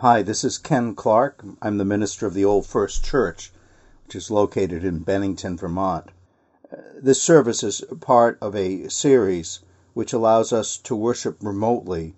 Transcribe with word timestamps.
Hi, 0.00 0.22
this 0.22 0.44
is 0.44 0.56
Ken 0.56 0.94
Clarke. 0.94 1.44
I'm 1.60 1.76
the 1.76 1.84
minister 1.84 2.24
of 2.24 2.32
the 2.32 2.42
Old 2.42 2.64
First 2.64 3.04
Church, 3.04 3.52
which 4.06 4.16
is 4.16 4.30
located 4.30 4.82
in 4.82 5.00
Bennington, 5.00 5.58
Vermont. 5.58 6.06
Uh, 6.72 6.76
this 6.98 7.20
service 7.20 7.62
is 7.62 7.84
part 8.00 8.38
of 8.40 8.56
a 8.56 8.88
series 8.88 9.60
which 9.92 10.14
allows 10.14 10.54
us 10.54 10.78
to 10.78 10.96
worship 10.96 11.36
remotely 11.42 12.14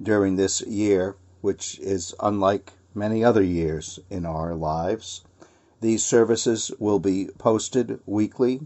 during 0.00 0.36
this 0.36 0.60
year, 0.60 1.16
which 1.40 1.76
is 1.80 2.14
unlike 2.20 2.74
many 2.94 3.24
other 3.24 3.42
years 3.42 3.98
in 4.08 4.24
our 4.24 4.54
lives. 4.54 5.24
These 5.80 6.04
services 6.04 6.70
will 6.78 7.00
be 7.00 7.30
posted 7.36 7.98
weekly 8.06 8.60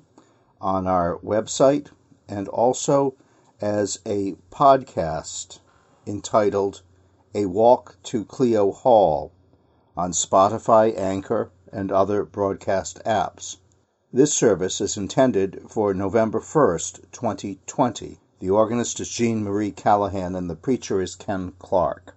on 0.61 0.87
our 0.87 1.17
website 1.21 1.87
and 2.29 2.47
also 2.49 3.15
as 3.63 4.01
a 4.05 4.35
podcast 4.53 5.61
entitled 6.07 6.83
A 7.41 7.47
Walk 7.47 7.99
to 8.03 8.25
Clio 8.25 8.73
Hall 8.73 9.31
on 9.97 10.11
Spotify, 10.11 10.93
Anchor, 10.99 11.53
and 11.73 11.93
other 11.93 12.25
broadcast 12.25 13.01
apps. 13.07 13.59
This 14.13 14.35
service 14.35 14.81
is 14.81 14.97
intended 14.97 15.63
for 15.69 15.95
November 15.95 16.41
1st, 16.41 17.13
2020. 17.13 18.19
The 18.41 18.51
organist 18.51 18.99
is 18.99 19.09
Gene 19.09 19.45
Marie 19.45 19.71
Callahan 19.71 20.35
and 20.35 20.51
the 20.51 20.57
preacher 20.57 21.01
is 21.01 21.15
Ken 21.15 21.53
Clarke. 21.61 22.17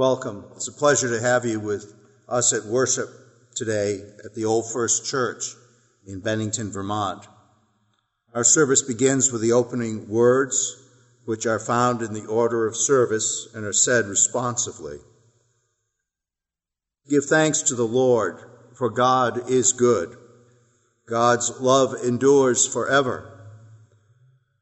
Welcome. 0.00 0.46
It's 0.56 0.66
a 0.66 0.72
pleasure 0.72 1.10
to 1.10 1.20
have 1.20 1.44
you 1.44 1.60
with 1.60 1.92
us 2.26 2.54
at 2.54 2.64
worship 2.64 3.10
today 3.54 4.00
at 4.24 4.34
the 4.34 4.46
Old 4.46 4.72
First 4.72 5.04
Church 5.04 5.54
in 6.06 6.20
Bennington, 6.20 6.72
Vermont. 6.72 7.28
Our 8.32 8.42
service 8.42 8.80
begins 8.80 9.30
with 9.30 9.42
the 9.42 9.52
opening 9.52 10.08
words, 10.08 10.82
which 11.26 11.44
are 11.44 11.58
found 11.58 12.00
in 12.00 12.14
the 12.14 12.24
order 12.24 12.66
of 12.66 12.78
service 12.78 13.46
and 13.54 13.66
are 13.66 13.74
said 13.74 14.06
responsively. 14.06 14.96
Give 17.06 17.26
thanks 17.26 17.60
to 17.64 17.74
the 17.74 17.86
Lord, 17.86 18.40
for 18.72 18.88
God 18.88 19.50
is 19.50 19.74
good. 19.74 20.16
God's 21.06 21.60
love 21.60 21.94
endures 22.02 22.66
forever. 22.66 23.38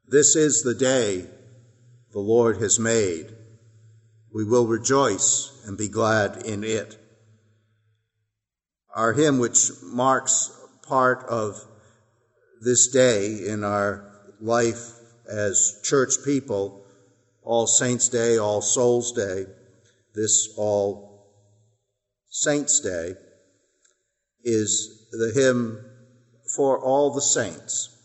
This 0.04 0.34
is 0.34 0.62
the 0.62 0.74
day 0.74 1.26
the 2.10 2.18
Lord 2.18 2.60
has 2.60 2.80
made 2.80 3.37
we 4.32 4.44
will 4.44 4.66
rejoice 4.66 5.50
and 5.66 5.76
be 5.76 5.88
glad 5.88 6.44
in 6.44 6.64
it. 6.64 6.98
Our 8.94 9.12
hymn, 9.12 9.38
which 9.38 9.70
marks 9.82 10.50
part 10.82 11.24
of 11.24 11.64
this 12.60 12.88
day 12.88 13.46
in 13.46 13.64
our 13.64 14.12
life 14.40 14.92
as 15.28 15.80
church 15.84 16.14
people, 16.24 16.84
All 17.42 17.66
Saints' 17.66 18.08
Day, 18.08 18.38
All 18.38 18.60
Souls' 18.60 19.12
Day, 19.12 19.46
this 20.14 20.48
All 20.56 21.26
Saints' 22.28 22.80
Day, 22.80 23.14
is 24.42 25.08
the 25.10 25.32
hymn 25.34 25.84
for 26.54 26.78
all 26.78 27.12
the 27.12 27.20
saints. 27.20 27.97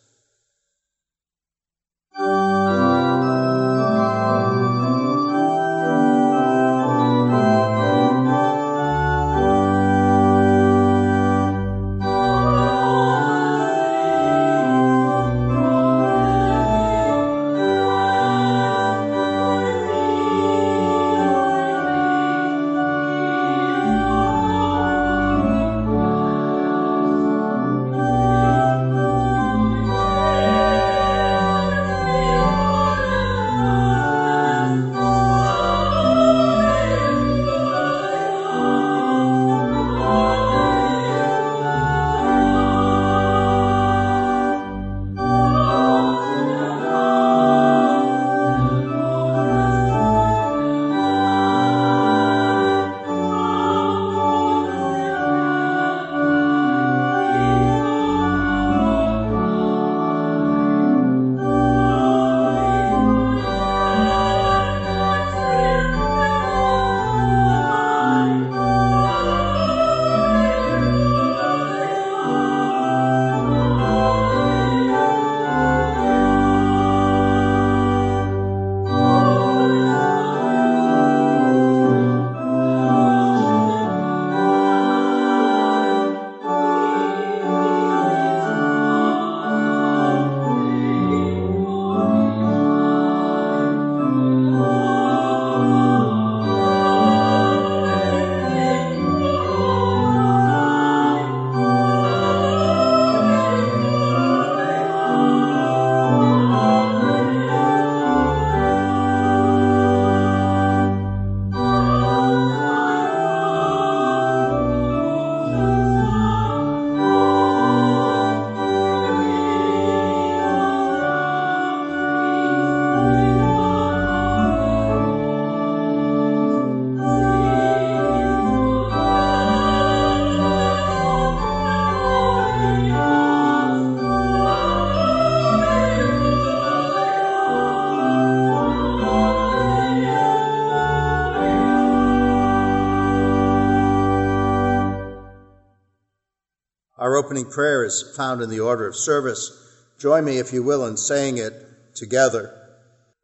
Opening 147.33 147.51
prayer 147.51 147.83
is 147.83 148.13
found 148.15 148.43
in 148.43 148.49
the 148.51 148.59
order 148.59 148.87
of 148.87 148.95
service. 148.95 149.49
Join 149.97 150.23
me, 150.23 150.37
if 150.37 150.53
you 150.53 150.61
will, 150.61 150.85
in 150.85 150.95
saying 150.95 151.39
it 151.39 151.53
together. 151.95 152.53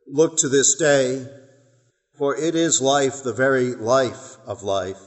Look 0.07 0.37
to 0.37 0.49
this 0.49 0.73
day, 0.73 1.27
for 2.17 2.35
it 2.35 2.55
is 2.55 2.81
life, 2.81 3.21
the 3.21 3.33
very 3.33 3.75
life 3.75 4.37
of 4.47 4.63
life. 4.63 4.97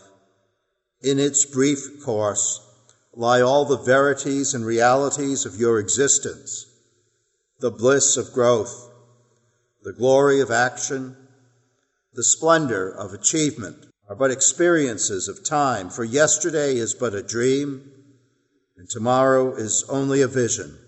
In 1.02 1.18
its 1.18 1.44
brief 1.44 2.04
course 2.04 2.64
lie 3.12 3.40
all 3.40 3.64
the 3.64 3.76
verities 3.76 4.54
and 4.54 4.64
realities 4.64 5.46
of 5.46 5.56
your 5.56 5.80
existence, 5.80 6.64
the 7.58 7.72
bliss 7.72 8.16
of 8.16 8.32
growth, 8.32 8.88
the 9.82 9.92
glory 9.92 10.40
of 10.40 10.52
action, 10.52 11.16
the 12.14 12.22
splendor 12.22 12.88
of 12.88 13.12
achievement 13.12 13.84
are 14.08 14.14
but 14.14 14.30
experiences 14.30 15.26
of 15.26 15.44
time, 15.44 15.90
for 15.90 16.04
yesterday 16.04 16.76
is 16.76 16.94
but 16.94 17.14
a 17.14 17.22
dream, 17.24 17.91
and 18.76 18.88
tomorrow 18.88 19.54
is 19.54 19.84
only 19.88 20.22
a 20.22 20.28
vision. 20.28 20.78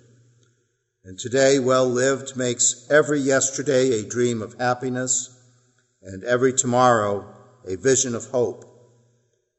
And 1.05 1.19
today, 1.19 1.59
well 1.59 1.87
lived, 1.87 2.37
makes 2.37 2.87
every 2.91 3.21
yesterday 3.21 4.01
a 4.01 4.09
dream 4.09 4.41
of 4.41 4.55
happiness, 4.55 5.31
and 6.03 6.25
every 6.25 6.53
tomorrow 6.53 7.27
a 7.67 7.77
vision 7.77 8.15
of 8.15 8.25
hope. 8.27 8.65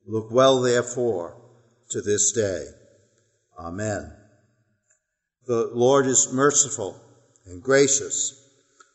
Look 0.07 0.31
well, 0.31 0.62
therefore, 0.62 1.38
to 1.89 2.01
this 2.01 2.31
day. 2.31 2.66
Amen. 3.60 4.12
The 5.45 5.69
Lord 5.74 6.07
is 6.07 6.33
merciful 6.33 7.00
and 7.45 7.62
gracious, 7.62 8.33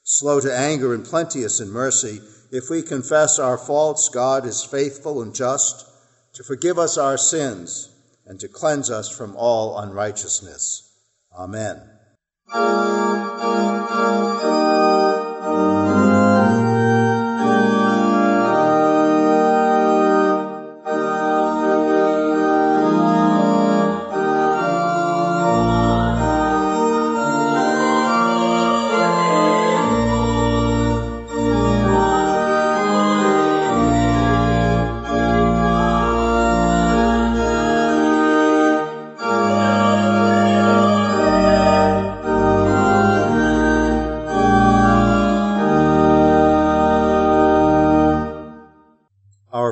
slow 0.02 0.40
to 0.40 0.52
anger 0.52 0.92
and 0.92 1.04
plenteous 1.04 1.60
in 1.60 1.70
mercy. 1.70 2.20
If 2.50 2.68
we 2.68 2.82
confess 2.82 3.38
our 3.38 3.56
faults, 3.56 4.08
God 4.08 4.44
is 4.44 4.64
faithful 4.64 5.22
and 5.22 5.32
just 5.32 5.86
to 6.34 6.42
forgive 6.42 6.78
us 6.78 6.98
our 6.98 7.16
sins 7.16 7.89
and 8.30 8.38
to 8.38 8.46
cleanse 8.46 8.90
us 8.92 9.08
from 9.10 9.34
all 9.36 9.76
unrighteousness. 9.80 10.88
Amen. 11.36 11.82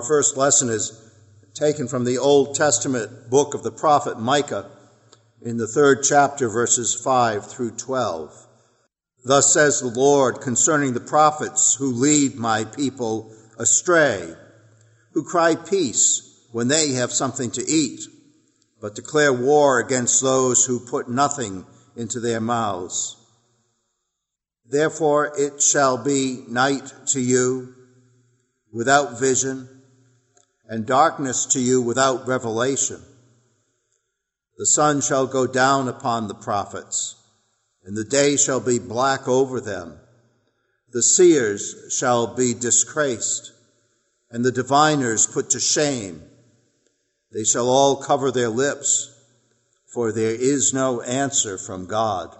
First 0.09 0.39
lesson 0.39 0.71
is 0.71 0.99
taken 1.53 1.87
from 1.87 2.05
the 2.05 2.17
Old 2.17 2.55
Testament 2.55 3.29
book 3.29 3.53
of 3.53 3.63
the 3.63 3.71
prophet 3.71 4.19
Micah 4.19 4.71
in 5.43 5.59
the 5.59 5.67
third 5.67 6.03
chapter, 6.03 6.49
verses 6.49 6.95
5 6.95 7.47
through 7.47 7.73
12. 7.73 8.47
Thus 9.27 9.53
says 9.53 9.81
the 9.81 9.89
Lord 9.89 10.41
concerning 10.41 10.95
the 10.95 11.01
prophets 11.01 11.75
who 11.75 11.93
lead 11.93 12.37
my 12.37 12.65
people 12.65 13.35
astray, 13.59 14.35
who 15.13 15.25
cry 15.25 15.57
peace 15.57 16.49
when 16.53 16.69
they 16.69 16.93
have 16.93 17.13
something 17.13 17.51
to 17.51 17.69
eat, 17.69 18.01
but 18.81 18.95
declare 18.95 19.33
war 19.33 19.79
against 19.79 20.23
those 20.23 20.65
who 20.65 20.89
put 20.89 21.11
nothing 21.11 21.67
into 21.97 22.19
their 22.19 22.41
mouths. 22.41 23.15
Therefore 24.65 25.35
it 25.37 25.61
shall 25.61 26.03
be 26.03 26.45
night 26.49 26.95
to 27.09 27.21
you 27.21 27.75
without 28.73 29.21
vision 29.21 29.69
and 30.69 30.87
darkness 30.87 31.47
to 31.47 31.61
you 31.61 31.81
without 31.81 32.29
revelation. 32.29 33.01
The 34.59 34.67
sun 34.67 35.01
shall 35.01 35.27
go 35.27 35.47
down 35.47 35.89
upon 35.89 36.29
the 36.29 36.35
prophets, 36.35 37.17
and 37.85 37.97
the 37.97 38.05
day 38.05 38.37
shall 38.37 38.61
be 38.61 38.79
black 38.79 39.27
over 39.27 39.61
them. 39.61 39.99
The 40.93 41.03
seers 41.03 41.75
shall 41.91 42.35
be 42.35 42.53
disgraced, 42.53 43.53
and 44.31 44.45
the 44.45 44.53
diviners 44.53 45.27
put 45.27 45.51
to 45.51 45.61
shame. 45.61 46.23
They 47.33 47.45
shall 47.45 47.69
all 47.69 47.97
cover 47.97 48.31
their 48.31 48.49
lips, 48.49 49.15
for 49.87 50.13
there 50.13 50.35
is 50.35 50.75
no 50.75 51.01
answer 51.01 51.57
from 51.57 51.87
God. 51.87 52.37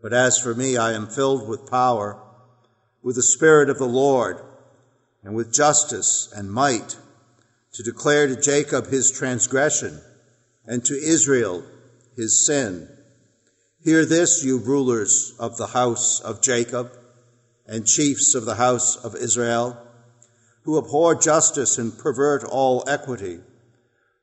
But 0.00 0.12
as 0.12 0.36
for 0.38 0.52
me, 0.52 0.76
I 0.76 0.92
am 0.94 1.06
filled 1.06 1.48
with 1.48 1.70
power, 1.70 2.20
with 3.02 3.14
the 3.14 3.22
Spirit 3.22 3.70
of 3.70 3.78
the 3.78 3.84
Lord 3.84 4.40
and 5.22 5.34
with 5.34 5.52
justice 5.52 6.32
and 6.34 6.50
might, 6.50 6.96
to 7.72 7.82
declare 7.82 8.26
to 8.26 8.40
Jacob 8.40 8.86
his 8.88 9.10
transgression 9.10 10.00
and 10.66 10.84
to 10.84 10.94
Israel 10.94 11.64
his 12.16 12.44
sin. 12.44 12.88
Hear 13.82 14.04
this, 14.04 14.44
you 14.44 14.58
rulers 14.58 15.34
of 15.38 15.56
the 15.56 15.68
house 15.68 16.20
of 16.20 16.42
Jacob 16.42 16.92
and 17.66 17.86
chiefs 17.86 18.34
of 18.34 18.44
the 18.44 18.56
house 18.56 18.96
of 18.96 19.16
Israel, 19.16 19.78
who 20.62 20.78
abhor 20.78 21.14
justice 21.14 21.78
and 21.78 21.98
pervert 21.98 22.44
all 22.44 22.84
equity, 22.86 23.40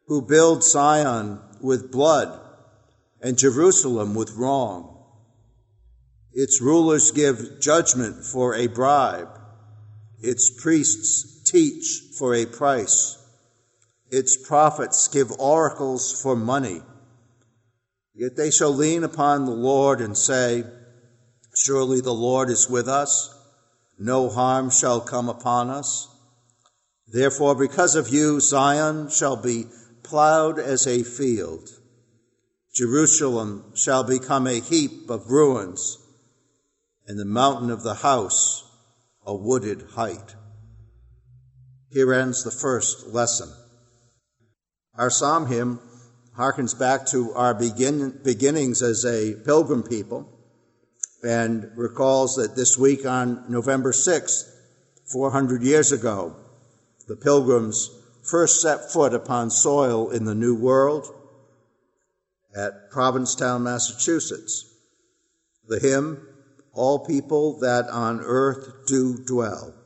who 0.07 0.21
build 0.21 0.63
Zion 0.63 1.39
with 1.61 1.91
blood 1.91 2.39
and 3.21 3.37
Jerusalem 3.37 4.15
with 4.15 4.31
wrong. 4.31 5.03
Its 6.31 6.61
rulers 6.61 7.11
give 7.11 7.59
judgment 7.59 8.23
for 8.23 8.55
a 8.55 8.67
bribe 8.67 9.38
its 10.21 10.49
priests 10.49 11.43
teach 11.49 12.01
for 12.17 12.33
a 12.33 12.45
price. 12.45 13.17
Its 14.11 14.35
prophets 14.37 15.07
give 15.07 15.31
oracles 15.39 16.21
for 16.21 16.35
money. 16.35 16.81
Yet 18.13 18.35
they 18.35 18.51
shall 18.51 18.73
lean 18.73 19.03
upon 19.03 19.45
the 19.45 19.51
Lord 19.51 20.01
and 20.01 20.17
say, 20.17 20.63
Surely 21.55 22.01
the 22.01 22.13
Lord 22.13 22.49
is 22.49 22.69
with 22.69 22.87
us. 22.87 23.33
No 23.97 24.29
harm 24.29 24.69
shall 24.69 25.01
come 25.01 25.29
upon 25.29 25.69
us. 25.69 26.07
Therefore, 27.07 27.55
because 27.55 27.95
of 27.95 28.09
you, 28.09 28.39
Zion 28.39 29.09
shall 29.09 29.35
be 29.35 29.65
plowed 30.03 30.59
as 30.59 30.85
a 30.85 31.03
field. 31.03 31.69
Jerusalem 32.73 33.73
shall 33.75 34.03
become 34.03 34.47
a 34.47 34.59
heap 34.59 35.09
of 35.09 35.29
ruins, 35.29 35.97
and 37.07 37.19
the 37.19 37.25
mountain 37.25 37.71
of 37.71 37.83
the 37.83 37.95
house 37.95 38.68
a 39.29 39.35
wooded 39.35 39.83
height. 39.91 40.35
Here 41.91 42.11
ends 42.11 42.43
the 42.43 42.49
first 42.49 43.09
lesson. 43.09 43.47
Our 44.95 45.11
psalm 45.11 45.45
hymn 45.45 45.79
harkens 46.35 46.73
back 46.77 47.05
to 47.07 47.31
our 47.33 47.53
begin, 47.53 48.21
beginnings 48.23 48.81
as 48.81 49.05
a 49.05 49.35
pilgrim 49.45 49.83
people 49.83 50.27
and 51.21 51.69
recalls 51.75 52.37
that 52.37 52.55
this 52.55 52.75
week 52.75 53.05
on 53.05 53.45
November 53.49 53.91
6th, 53.91 54.49
400 55.13 55.61
years 55.61 55.91
ago, 55.91 56.35
the 57.07 57.15
pilgrims 57.15 57.87
first 58.23 58.63
set 58.63 58.91
foot 58.91 59.13
upon 59.13 59.51
soil 59.51 60.09
in 60.09 60.25
the 60.25 60.33
New 60.33 60.55
World 60.55 61.05
at 62.55 62.89
Provincetown, 62.89 63.61
Massachusetts. 63.61 64.65
The 65.67 65.79
hymn 65.79 66.28
all 66.73 66.99
people 66.99 67.59
that 67.59 67.87
on 67.89 68.21
earth 68.21 68.85
do 68.87 69.17
dwell. 69.25 69.78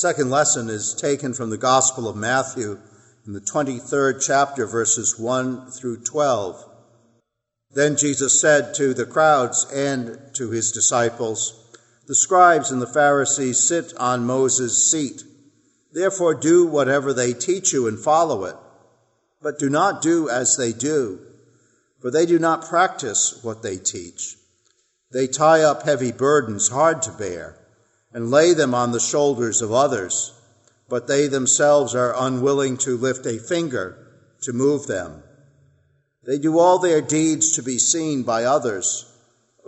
Second 0.00 0.30
lesson 0.30 0.70
is 0.70 0.94
taken 0.94 1.34
from 1.34 1.50
the 1.50 1.58
Gospel 1.58 2.08
of 2.08 2.16
Matthew 2.16 2.80
in 3.26 3.34
the 3.34 3.40
23rd 3.42 4.24
chapter, 4.26 4.64
verses 4.66 5.18
1 5.18 5.72
through 5.72 5.98
12. 6.04 6.64
Then 7.72 7.98
Jesus 7.98 8.40
said 8.40 8.72
to 8.76 8.94
the 8.94 9.04
crowds 9.04 9.70
and 9.70 10.18
to 10.36 10.48
his 10.52 10.72
disciples, 10.72 11.52
The 12.06 12.14
scribes 12.14 12.70
and 12.70 12.80
the 12.80 12.86
Pharisees 12.86 13.58
sit 13.62 13.94
on 13.98 14.24
Moses' 14.24 14.90
seat. 14.90 15.22
Therefore 15.92 16.32
do 16.34 16.66
whatever 16.66 17.12
they 17.12 17.34
teach 17.34 17.74
you 17.74 17.86
and 17.86 17.98
follow 17.98 18.46
it. 18.46 18.56
But 19.42 19.58
do 19.58 19.68
not 19.68 20.00
do 20.00 20.30
as 20.30 20.56
they 20.56 20.72
do, 20.72 21.18
for 22.00 22.10
they 22.10 22.24
do 22.24 22.38
not 22.38 22.64
practice 22.64 23.38
what 23.42 23.62
they 23.62 23.76
teach. 23.76 24.36
They 25.12 25.26
tie 25.26 25.60
up 25.60 25.82
heavy 25.82 26.10
burdens 26.10 26.68
hard 26.70 27.02
to 27.02 27.12
bear 27.12 27.59
and 28.12 28.30
lay 28.30 28.54
them 28.54 28.74
on 28.74 28.92
the 28.92 29.00
shoulders 29.00 29.62
of 29.62 29.72
others, 29.72 30.32
but 30.88 31.06
they 31.06 31.28
themselves 31.28 31.94
are 31.94 32.14
unwilling 32.16 32.76
to 32.76 32.96
lift 32.96 33.24
a 33.26 33.38
finger 33.38 33.96
to 34.42 34.52
move 34.52 34.86
them. 34.86 35.22
They 36.24 36.38
do 36.38 36.58
all 36.58 36.78
their 36.78 37.00
deeds 37.00 37.52
to 37.52 37.62
be 37.62 37.78
seen 37.78 38.24
by 38.24 38.44
others, 38.44 39.06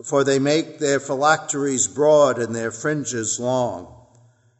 for 0.04 0.24
they 0.24 0.38
make 0.38 0.78
their 0.78 1.00
phylacteries 1.00 1.86
broad 1.86 2.38
and 2.38 2.54
their 2.54 2.70
fringes 2.70 3.38
long. 3.38 4.06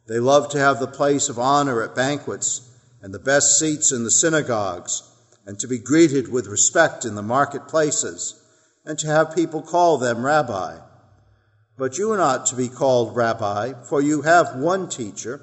They 0.07 0.19
love 0.19 0.49
to 0.49 0.59
have 0.59 0.79
the 0.79 0.87
place 0.87 1.29
of 1.29 1.39
honor 1.39 1.81
at 1.81 1.95
banquets 1.95 2.61
and 3.01 3.13
the 3.13 3.19
best 3.19 3.59
seats 3.59 3.91
in 3.91 4.03
the 4.03 4.11
synagogues, 4.11 5.03
and 5.45 5.59
to 5.59 5.67
be 5.67 5.77
greeted 5.77 6.31
with 6.31 6.47
respect 6.47 7.03
in 7.03 7.15
the 7.15 7.21
marketplaces, 7.21 8.41
and 8.85 8.97
to 8.99 9.07
have 9.07 9.35
people 9.35 9.61
call 9.61 9.97
them 9.97 10.25
rabbi. 10.25 10.77
But 11.75 11.97
you 11.97 12.11
are 12.11 12.17
not 12.17 12.45
to 12.47 12.55
be 12.55 12.69
called 12.69 13.15
rabbi, 13.15 13.73
for 13.89 13.99
you 14.01 14.21
have 14.21 14.55
one 14.55 14.89
teacher, 14.89 15.41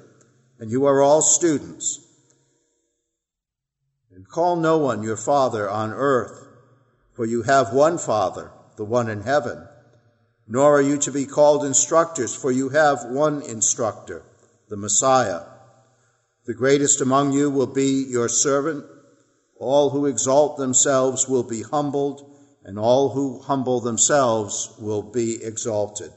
and 0.59 0.71
you 0.71 0.85
are 0.85 1.01
all 1.01 1.21
students. 1.21 1.99
And 4.15 4.27
call 4.27 4.55
no 4.55 4.77
one 4.77 5.03
your 5.03 5.17
father 5.17 5.69
on 5.69 5.91
earth, 5.91 6.47
for 7.13 7.25
you 7.25 7.41
have 7.43 7.73
one 7.73 7.97
Father, 7.97 8.51
the 8.77 8.85
one 8.85 9.09
in 9.09 9.23
heaven. 9.23 9.67
Nor 10.47 10.77
are 10.77 10.81
you 10.81 10.97
to 10.99 11.11
be 11.11 11.25
called 11.25 11.65
instructors, 11.65 12.33
for 12.33 12.51
you 12.51 12.69
have 12.69 13.03
one 13.05 13.41
instructor, 13.41 14.23
the 14.69 14.77
Messiah. 14.77 15.41
The 16.45 16.53
greatest 16.53 17.01
among 17.01 17.33
you 17.33 17.49
will 17.49 17.67
be 17.67 18.05
your 18.07 18.29
servant. 18.29 18.85
All 19.59 19.89
who 19.89 20.05
exalt 20.05 20.57
themselves 20.57 21.27
will 21.27 21.43
be 21.43 21.61
humbled, 21.61 22.33
and 22.63 22.79
all 22.79 23.09
who 23.09 23.39
humble 23.39 23.81
themselves 23.81 24.73
will 24.79 25.03
be 25.03 25.43
exalted. 25.43 26.11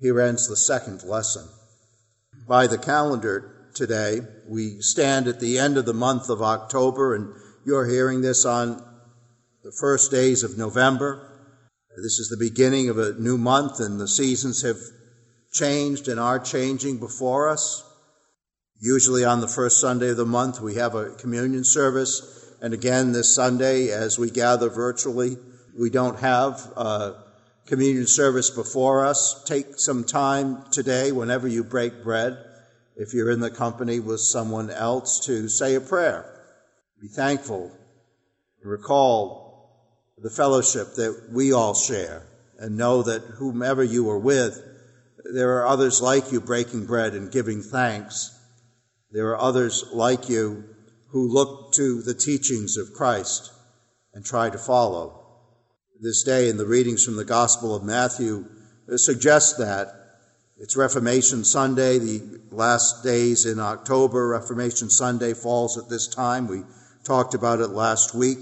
Here 0.00 0.20
ends 0.20 0.46
the 0.46 0.56
second 0.56 1.04
lesson. 1.04 1.48
By 2.46 2.66
the 2.66 2.76
calendar 2.76 3.70
today, 3.74 4.20
we 4.46 4.82
stand 4.82 5.26
at 5.26 5.40
the 5.40 5.58
end 5.58 5.78
of 5.78 5.86
the 5.86 5.94
month 5.94 6.28
of 6.28 6.42
October, 6.42 7.14
and 7.14 7.34
you're 7.64 7.86
hearing 7.86 8.20
this 8.20 8.44
on 8.44 8.82
the 9.64 9.72
first 9.72 10.10
days 10.10 10.42
of 10.42 10.58
November. 10.58 11.26
This 11.96 12.18
is 12.18 12.28
the 12.28 12.36
beginning 12.36 12.90
of 12.90 12.98
a 12.98 13.14
new 13.14 13.38
month, 13.38 13.80
and 13.80 13.98
the 13.98 14.06
seasons 14.06 14.60
have 14.62 14.76
changed 15.50 16.08
and 16.08 16.20
are 16.20 16.38
changing 16.38 16.98
before 16.98 17.48
us. 17.48 17.82
Usually 18.78 19.24
on 19.24 19.40
the 19.40 19.48
first 19.48 19.80
Sunday 19.80 20.10
of 20.10 20.18
the 20.18 20.26
month, 20.26 20.60
we 20.60 20.74
have 20.74 20.94
a 20.94 21.14
communion 21.14 21.64
service. 21.64 22.54
And 22.60 22.74
again, 22.74 23.12
this 23.12 23.34
Sunday, 23.34 23.88
as 23.88 24.18
we 24.18 24.30
gather 24.30 24.68
virtually, 24.68 25.38
we 25.78 25.88
don't 25.88 26.18
have 26.18 26.60
uh, 26.76 27.12
communion 27.66 28.06
service 28.06 28.50
before 28.50 29.04
us. 29.04 29.42
Take 29.44 29.78
some 29.78 30.04
time 30.04 30.64
today, 30.70 31.12
whenever 31.12 31.48
you 31.48 31.64
break 31.64 32.02
bread, 32.02 32.38
if 32.96 33.12
you're 33.12 33.30
in 33.30 33.40
the 33.40 33.50
company 33.50 34.00
with 34.00 34.20
someone 34.20 34.70
else, 34.70 35.20
to 35.26 35.48
say 35.48 35.74
a 35.74 35.80
prayer. 35.80 36.32
Be 37.00 37.08
thankful. 37.08 37.70
Recall 38.62 39.46
the 40.18 40.30
fellowship 40.30 40.94
that 40.94 41.28
we 41.30 41.52
all 41.52 41.74
share 41.74 42.26
and 42.58 42.76
know 42.76 43.02
that 43.02 43.22
whomever 43.22 43.84
you 43.84 44.08
are 44.10 44.18
with, 44.18 44.60
there 45.34 45.58
are 45.58 45.66
others 45.66 46.00
like 46.00 46.32
you 46.32 46.40
breaking 46.40 46.86
bread 46.86 47.12
and 47.12 47.30
giving 47.30 47.62
thanks. 47.62 48.32
There 49.10 49.28
are 49.28 49.38
others 49.38 49.84
like 49.92 50.28
you 50.28 50.64
who 51.10 51.28
look 51.28 51.74
to 51.74 52.02
the 52.02 52.14
teachings 52.14 52.76
of 52.76 52.92
Christ 52.92 53.52
and 54.14 54.24
try 54.24 54.50
to 54.50 54.58
follow 54.58 55.25
this 56.00 56.22
day 56.22 56.48
in 56.48 56.56
the 56.56 56.66
readings 56.66 57.04
from 57.04 57.16
the 57.16 57.24
Gospel 57.24 57.74
of 57.74 57.82
Matthew 57.82 58.46
suggest 58.96 59.58
that. 59.58 59.92
It's 60.58 60.76
Reformation 60.76 61.44
Sunday, 61.44 61.98
the 61.98 62.40
last 62.50 63.02
days 63.02 63.46
in 63.46 63.58
October. 63.58 64.28
Reformation 64.28 64.90
Sunday 64.90 65.34
falls 65.34 65.78
at 65.78 65.88
this 65.88 66.08
time. 66.08 66.48
We 66.48 66.62
talked 67.04 67.34
about 67.34 67.60
it 67.60 67.68
last 67.68 68.14
week. 68.14 68.38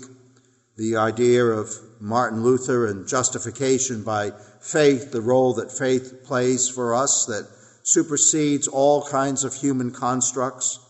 The 0.76 0.96
idea 0.96 1.44
of 1.44 1.70
Martin 2.00 2.42
Luther 2.42 2.86
and 2.86 3.06
justification 3.06 4.02
by 4.02 4.32
faith, 4.60 5.12
the 5.12 5.20
role 5.20 5.54
that 5.54 5.76
faith 5.76 6.24
plays 6.24 6.68
for 6.68 6.94
us 6.94 7.26
that 7.26 7.48
supersedes 7.82 8.68
all 8.68 9.06
kinds 9.06 9.44
of 9.44 9.54
human 9.54 9.92
constructs. 9.92 10.80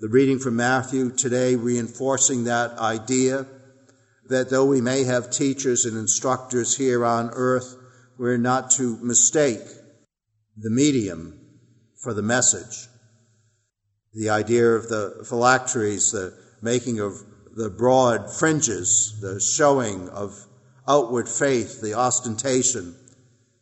The 0.00 0.08
reading 0.08 0.38
from 0.38 0.56
Matthew 0.56 1.10
today 1.10 1.56
reinforcing 1.56 2.44
that 2.44 2.78
idea 2.78 3.46
that 4.32 4.50
though 4.50 4.64
we 4.64 4.80
may 4.80 5.04
have 5.04 5.30
teachers 5.30 5.84
and 5.84 5.96
instructors 5.96 6.76
here 6.76 7.04
on 7.04 7.30
earth, 7.32 7.76
we're 8.18 8.38
not 8.38 8.70
to 8.72 8.96
mistake 9.02 9.60
the 10.56 10.70
medium 10.70 11.38
for 12.02 12.14
the 12.14 12.22
message. 12.22 12.88
The 14.14 14.30
idea 14.30 14.72
of 14.72 14.88
the 14.88 15.24
phylacteries, 15.28 16.12
the 16.12 16.36
making 16.60 17.00
of 17.00 17.14
the 17.54 17.70
broad 17.70 18.32
fringes, 18.32 19.18
the 19.20 19.40
showing 19.40 20.08
of 20.08 20.34
outward 20.88 21.28
faith, 21.28 21.80
the 21.80 21.94
ostentation, 21.94 22.96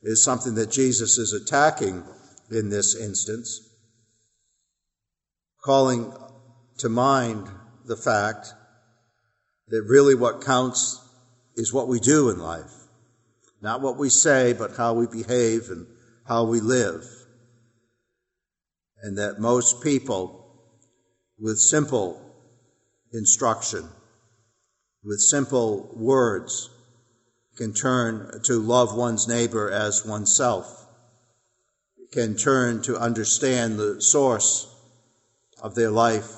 is 0.02 0.24
something 0.24 0.54
that 0.54 0.70
Jesus 0.70 1.18
is 1.18 1.32
attacking 1.32 2.04
in 2.50 2.70
this 2.70 2.94
instance, 2.96 3.60
calling 5.62 6.12
to 6.78 6.88
mind 6.88 7.48
the 7.84 7.96
fact 7.96 8.54
that 9.70 9.84
really 9.84 10.16
what 10.16 10.44
counts 10.44 11.00
is 11.54 11.72
what 11.72 11.88
we 11.88 12.00
do 12.00 12.28
in 12.28 12.38
life. 12.38 12.72
Not 13.62 13.80
what 13.80 13.96
we 13.96 14.08
say, 14.08 14.52
but 14.52 14.76
how 14.76 14.94
we 14.94 15.06
behave 15.06 15.70
and 15.70 15.86
how 16.26 16.44
we 16.44 16.60
live. 16.60 17.04
And 19.02 19.16
that 19.18 19.38
most 19.38 19.82
people 19.82 20.44
with 21.38 21.58
simple 21.58 22.20
instruction, 23.12 23.88
with 25.04 25.20
simple 25.20 25.90
words, 25.94 26.68
can 27.56 27.72
turn 27.72 28.40
to 28.44 28.58
love 28.58 28.94
one's 28.94 29.28
neighbor 29.28 29.70
as 29.70 30.04
oneself, 30.04 30.86
can 32.12 32.34
turn 32.34 32.82
to 32.82 32.98
understand 32.98 33.78
the 33.78 34.00
source 34.00 34.66
of 35.62 35.74
their 35.74 35.90
life, 35.90 36.30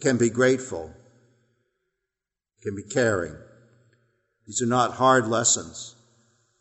can 0.00 0.18
be 0.18 0.28
grateful 0.28 0.92
can 2.66 2.74
be 2.74 2.82
caring. 2.82 3.36
These 4.44 4.60
are 4.60 4.66
not 4.66 4.94
hard 4.94 5.28
lessons. 5.28 5.94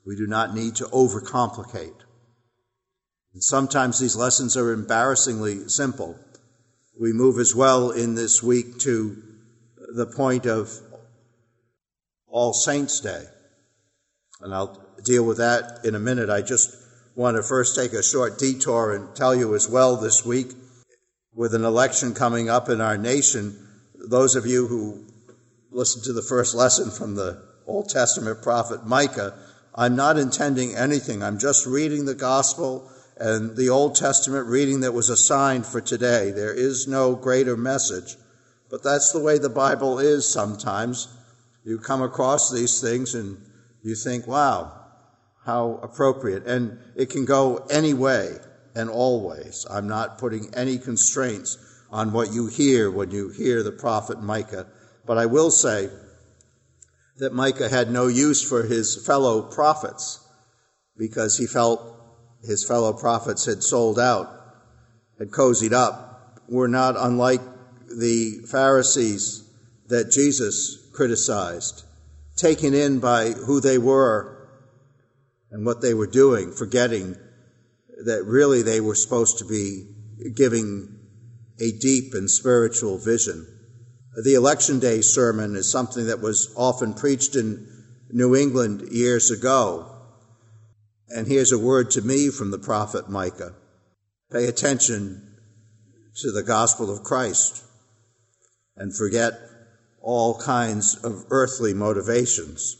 We 0.05 0.15
do 0.15 0.27
not 0.27 0.53
need 0.53 0.75
to 0.75 0.83
overcomplicate. 0.85 1.95
And 3.33 3.43
sometimes 3.43 3.99
these 3.99 4.15
lessons 4.15 4.55
are 4.55 4.71
embarrassingly 4.71 5.67
simple. 5.67 6.15
We 6.99 7.11
move 7.11 7.39
as 7.39 7.55
well 7.55 7.89
in 7.89 8.13
this 8.13 8.43
week 8.43 8.77
to 8.81 9.19
the 9.95 10.05
point 10.05 10.45
of 10.45 10.71
All 12.27 12.53
Saints' 12.53 12.99
Day. 12.99 13.23
And 14.41 14.53
I'll 14.53 14.79
deal 15.03 15.25
with 15.25 15.37
that 15.37 15.85
in 15.85 15.95
a 15.95 15.99
minute. 15.99 16.29
I 16.29 16.43
just 16.43 16.77
want 17.15 17.35
to 17.35 17.41
first 17.41 17.75
take 17.75 17.93
a 17.93 18.03
short 18.03 18.37
detour 18.37 18.93
and 18.93 19.15
tell 19.15 19.33
you 19.33 19.55
as 19.55 19.67
well 19.67 19.97
this 19.97 20.23
week, 20.23 20.51
with 21.33 21.55
an 21.55 21.65
election 21.65 22.13
coming 22.13 22.47
up 22.47 22.69
in 22.69 22.79
our 22.79 22.95
nation, 22.95 23.57
those 24.07 24.35
of 24.35 24.45
you 24.45 24.67
who 24.67 25.03
listen 25.75 26.01
to 26.01 26.13
the 26.13 26.21
first 26.21 26.55
lesson 26.55 26.89
from 26.89 27.15
the 27.15 27.43
Old 27.67 27.89
Testament 27.89 28.41
prophet 28.41 28.85
Micah, 28.85 29.37
I'm 29.75 29.97
not 29.97 30.17
intending 30.17 30.73
anything. 30.73 31.21
I'm 31.21 31.37
just 31.37 31.67
reading 31.67 32.05
the 32.05 32.15
gospel 32.15 32.89
and 33.17 33.57
the 33.57 33.69
Old 33.69 33.95
Testament 33.95 34.47
reading 34.47 34.79
that 34.81 34.93
was 34.93 35.09
assigned 35.09 35.65
for 35.65 35.81
today. 35.81 36.31
There 36.31 36.53
is 36.53 36.87
no 36.87 37.13
greater 37.13 37.57
message. 37.57 38.15
But 38.69 38.83
that's 38.83 39.11
the 39.11 39.19
way 39.19 39.37
the 39.37 39.49
Bible 39.49 39.99
is 39.99 40.25
sometimes. 40.25 41.09
You 41.65 41.77
come 41.77 42.01
across 42.01 42.51
these 42.51 42.79
things 42.79 43.13
and 43.13 43.37
you 43.83 43.95
think, 43.95 44.27
wow, 44.27 44.71
how 45.43 45.81
appropriate. 45.83 46.45
And 46.47 46.79
it 46.95 47.09
can 47.09 47.25
go 47.25 47.65
any 47.69 47.93
way 47.93 48.37
and 48.75 48.89
always. 48.89 49.67
I'm 49.69 49.87
not 49.87 50.19
putting 50.19 50.55
any 50.55 50.77
constraints 50.77 51.57
on 51.91 52.13
what 52.13 52.33
you 52.33 52.47
hear 52.47 52.89
when 52.89 53.11
you 53.11 53.29
hear 53.29 53.61
the 53.61 53.71
prophet 53.73 54.21
Micah 54.21 54.67
but 55.05 55.17
I 55.17 55.25
will 55.25 55.51
say 55.51 55.89
that 57.17 57.33
Micah 57.33 57.69
had 57.69 57.89
no 57.91 58.07
use 58.07 58.47
for 58.47 58.63
his 58.63 59.05
fellow 59.05 59.41
prophets 59.41 60.19
because 60.97 61.37
he 61.37 61.47
felt 61.47 61.81
his 62.43 62.65
fellow 62.65 62.93
prophets 62.93 63.45
had 63.45 63.63
sold 63.63 63.99
out 63.99 64.35
had 65.17 65.31
cozied 65.31 65.73
up 65.73 66.41
were 66.47 66.67
not 66.67 66.95
unlike 66.97 67.41
the 67.87 68.39
Pharisees 68.49 69.43
that 69.87 70.11
Jesus 70.11 70.89
criticized, 70.93 71.83
taken 72.35 72.73
in 72.73 72.99
by 72.99 73.31
who 73.31 73.59
they 73.59 73.77
were 73.77 74.49
and 75.51 75.65
what 75.65 75.81
they 75.81 75.93
were 75.93 76.07
doing, 76.07 76.51
forgetting 76.51 77.15
that 78.03 78.23
really 78.25 78.61
they 78.61 78.81
were 78.81 78.95
supposed 78.95 79.39
to 79.39 79.45
be 79.45 79.87
giving 80.35 80.99
a 81.59 81.71
deep 81.71 82.13
and 82.13 82.29
spiritual 82.29 82.97
vision. 82.97 83.47
The 84.23 84.35
election 84.35 84.79
day 84.79 85.01
sermon 85.01 85.55
is 85.55 85.69
something 85.69 86.07
that 86.07 86.21
was 86.21 86.53
often 86.55 86.93
preached 86.93 87.35
in 87.35 87.67
New 88.09 88.35
England 88.35 88.89
years 88.91 89.29
ago. 89.29 89.91
And 91.09 91.27
here's 91.27 91.51
a 91.51 91.59
word 91.59 91.91
to 91.91 92.01
me 92.01 92.29
from 92.29 92.51
the 92.51 92.57
prophet 92.57 93.09
Micah. 93.09 93.53
Pay 94.31 94.45
attention 94.45 95.37
to 96.21 96.31
the 96.31 96.43
gospel 96.43 96.89
of 96.89 97.03
Christ 97.03 97.63
and 98.77 98.95
forget 98.95 99.33
all 100.01 100.39
kinds 100.39 100.95
of 101.03 101.25
earthly 101.29 101.73
motivations. 101.73 102.77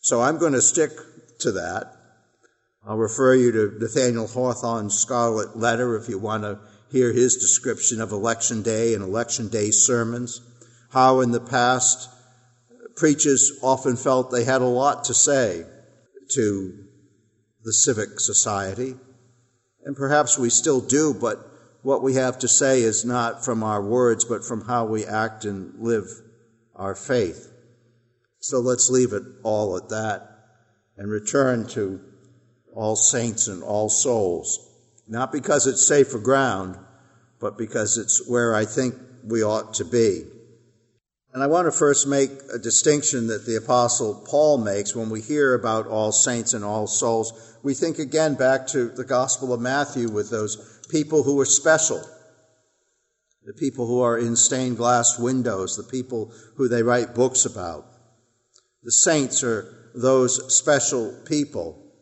So 0.00 0.20
I'm 0.20 0.38
going 0.38 0.52
to 0.52 0.60
stick 0.60 0.90
to 1.40 1.52
that. 1.52 1.96
I'll 2.86 2.98
refer 2.98 3.34
you 3.34 3.52
to 3.52 3.78
Nathaniel 3.78 4.26
Hawthorne's 4.26 4.98
Scarlet 4.98 5.56
Letter 5.56 5.96
if 5.96 6.08
you 6.08 6.18
want 6.18 6.42
to 6.42 6.58
hear 6.92 7.12
his 7.12 7.36
description 7.36 8.00
of 8.00 8.12
election 8.12 8.62
day 8.62 8.94
and 8.94 9.02
election 9.02 9.48
day 9.48 9.70
sermons. 9.70 10.40
How 10.90 11.20
in 11.20 11.32
the 11.32 11.40
past 11.40 12.08
preachers 12.96 13.58
often 13.62 13.96
felt 13.96 14.30
they 14.30 14.44
had 14.44 14.60
a 14.60 14.66
lot 14.66 15.04
to 15.04 15.14
say 15.14 15.64
to 16.34 16.84
the 17.64 17.72
civic 17.72 18.20
society. 18.20 18.94
And 19.84 19.96
perhaps 19.96 20.38
we 20.38 20.50
still 20.50 20.80
do, 20.80 21.14
but 21.14 21.38
what 21.82 22.02
we 22.02 22.14
have 22.14 22.38
to 22.40 22.48
say 22.48 22.82
is 22.82 23.04
not 23.04 23.44
from 23.44 23.62
our 23.62 23.82
words, 23.82 24.24
but 24.24 24.44
from 24.44 24.66
how 24.66 24.84
we 24.84 25.04
act 25.04 25.44
and 25.44 25.74
live 25.80 26.06
our 26.76 26.94
faith. 26.94 27.48
So 28.40 28.60
let's 28.60 28.90
leave 28.90 29.12
it 29.12 29.22
all 29.42 29.76
at 29.76 29.88
that 29.88 30.28
and 30.96 31.10
return 31.10 31.66
to 31.68 32.00
all 32.74 32.96
saints 32.96 33.48
and 33.48 33.62
all 33.62 33.88
souls. 33.88 34.68
Not 35.12 35.30
because 35.30 35.66
it's 35.66 35.86
safer 35.86 36.18
ground, 36.18 36.78
but 37.38 37.58
because 37.58 37.98
it's 37.98 38.26
where 38.26 38.54
I 38.54 38.64
think 38.64 38.94
we 39.22 39.44
ought 39.44 39.74
to 39.74 39.84
be. 39.84 40.24
And 41.34 41.42
I 41.42 41.48
want 41.48 41.66
to 41.66 41.70
first 41.70 42.06
make 42.06 42.30
a 42.50 42.58
distinction 42.58 43.26
that 43.26 43.44
the 43.44 43.56
apostle 43.56 44.24
Paul 44.26 44.56
makes 44.56 44.96
when 44.96 45.10
we 45.10 45.20
hear 45.20 45.52
about 45.52 45.86
all 45.86 46.12
saints 46.12 46.54
and 46.54 46.64
all 46.64 46.86
souls. 46.86 47.58
We 47.62 47.74
think 47.74 47.98
again 47.98 48.36
back 48.36 48.66
to 48.68 48.88
the 48.88 49.04
gospel 49.04 49.52
of 49.52 49.60
Matthew 49.60 50.08
with 50.08 50.30
those 50.30 50.80
people 50.88 51.22
who 51.24 51.38
are 51.40 51.44
special. 51.44 52.02
The 53.44 53.52
people 53.52 53.86
who 53.86 54.00
are 54.00 54.16
in 54.16 54.34
stained 54.34 54.78
glass 54.78 55.18
windows, 55.18 55.76
the 55.76 55.82
people 55.82 56.32
who 56.56 56.68
they 56.68 56.82
write 56.82 57.14
books 57.14 57.44
about. 57.44 57.84
The 58.82 58.92
saints 58.92 59.44
are 59.44 59.90
those 59.94 60.56
special 60.56 61.14
people, 61.26 61.92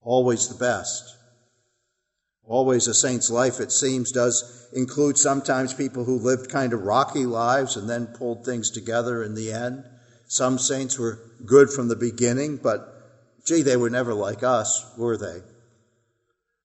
always 0.00 0.46
the 0.46 0.64
best. 0.64 1.16
Always 2.50 2.88
a 2.88 2.94
saint's 2.94 3.30
life, 3.30 3.60
it 3.60 3.70
seems, 3.70 4.10
does 4.10 4.68
include 4.72 5.16
sometimes 5.16 5.72
people 5.72 6.02
who 6.04 6.18
lived 6.18 6.50
kind 6.50 6.72
of 6.72 6.82
rocky 6.82 7.24
lives 7.24 7.76
and 7.76 7.88
then 7.88 8.08
pulled 8.08 8.44
things 8.44 8.72
together 8.72 9.22
in 9.22 9.36
the 9.36 9.52
end. 9.52 9.84
Some 10.26 10.58
saints 10.58 10.98
were 10.98 11.20
good 11.46 11.70
from 11.70 11.86
the 11.86 11.94
beginning, 11.94 12.56
but 12.56 13.44
gee, 13.44 13.62
they 13.62 13.76
were 13.76 13.88
never 13.88 14.12
like 14.14 14.42
us, 14.42 14.84
were 14.98 15.16
they? 15.16 15.42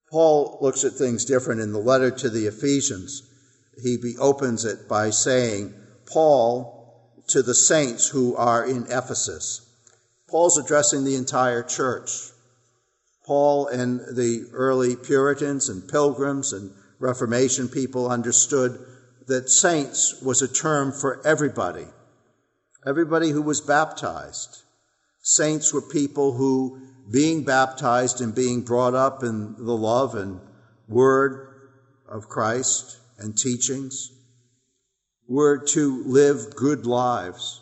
Paul 0.10 0.58
looks 0.60 0.84
at 0.84 0.94
things 0.94 1.24
different 1.24 1.62
in 1.62 1.72
the 1.72 1.78
letter 1.78 2.10
to 2.10 2.32
the 2.32 2.48
Ephesians. 2.48 3.22
He 3.84 4.16
opens 4.20 4.66
it 4.66 4.90
by 4.90 5.12
saying, 5.12 5.76
Paul 6.08 7.14
to 7.28 7.44
the 7.44 7.54
saints 7.54 8.08
who 8.08 8.36
are 8.36 8.66
in 8.66 8.88
Ephesus. 8.90 9.62
Paul's 10.28 10.58
addressing 10.58 11.04
the 11.04 11.16
entire 11.16 11.62
church. 11.62 12.32
Paul 13.26 13.68
and 13.68 14.00
the 14.00 14.48
early 14.54 14.96
Puritans 14.96 15.70
and 15.70 15.88
Pilgrims 15.90 16.54
and 16.54 16.72
Reformation 17.00 17.68
people 17.68 18.10
understood 18.10 18.80
that 19.28 19.50
saints 19.50 20.22
was 20.22 20.42
a 20.42 20.48
term 20.48 20.92
for 20.92 21.26
everybody, 21.26 21.86
everybody 22.86 23.32
who 23.32 23.42
was 23.42 23.62
baptized. 23.62 24.62
Saints 25.22 25.74
were 25.74 25.82
people 25.82 26.34
who, 26.34 26.80
being 27.12 27.44
baptized 27.44 28.22
and 28.22 28.36
being 28.36 28.62
brought 28.62 28.94
up 28.94 29.24
in 29.24 29.56
the 29.58 29.76
love 29.76 30.14
and 30.16 30.40
word 30.88 31.48
of 32.08 32.30
Christ 32.30 33.00
and 33.18 33.36
teachings, 33.36 34.12
were 35.28 35.58
to 35.58 36.04
live 36.06 36.56
good 36.56 36.86
lives, 36.86 37.62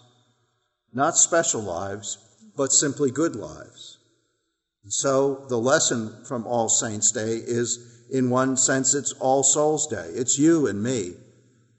not 0.92 1.16
special 1.16 1.62
lives, 1.62 2.18
but 2.58 2.74
simply 2.74 3.10
good 3.10 3.38
lives. 3.38 3.93
So 4.88 5.46
the 5.48 5.58
lesson 5.58 6.26
from 6.26 6.46
All 6.46 6.68
Saints 6.68 7.12
Day 7.12 7.36
is, 7.36 8.06
in 8.12 8.30
one 8.30 8.58
sense, 8.58 8.94
it's 8.94 9.14
All 9.14 9.44
Souls 9.44 9.88
Day. 9.88 10.10
It's 10.14 10.38
you 10.38 10.68
and 10.68 10.84
me. 10.84 11.14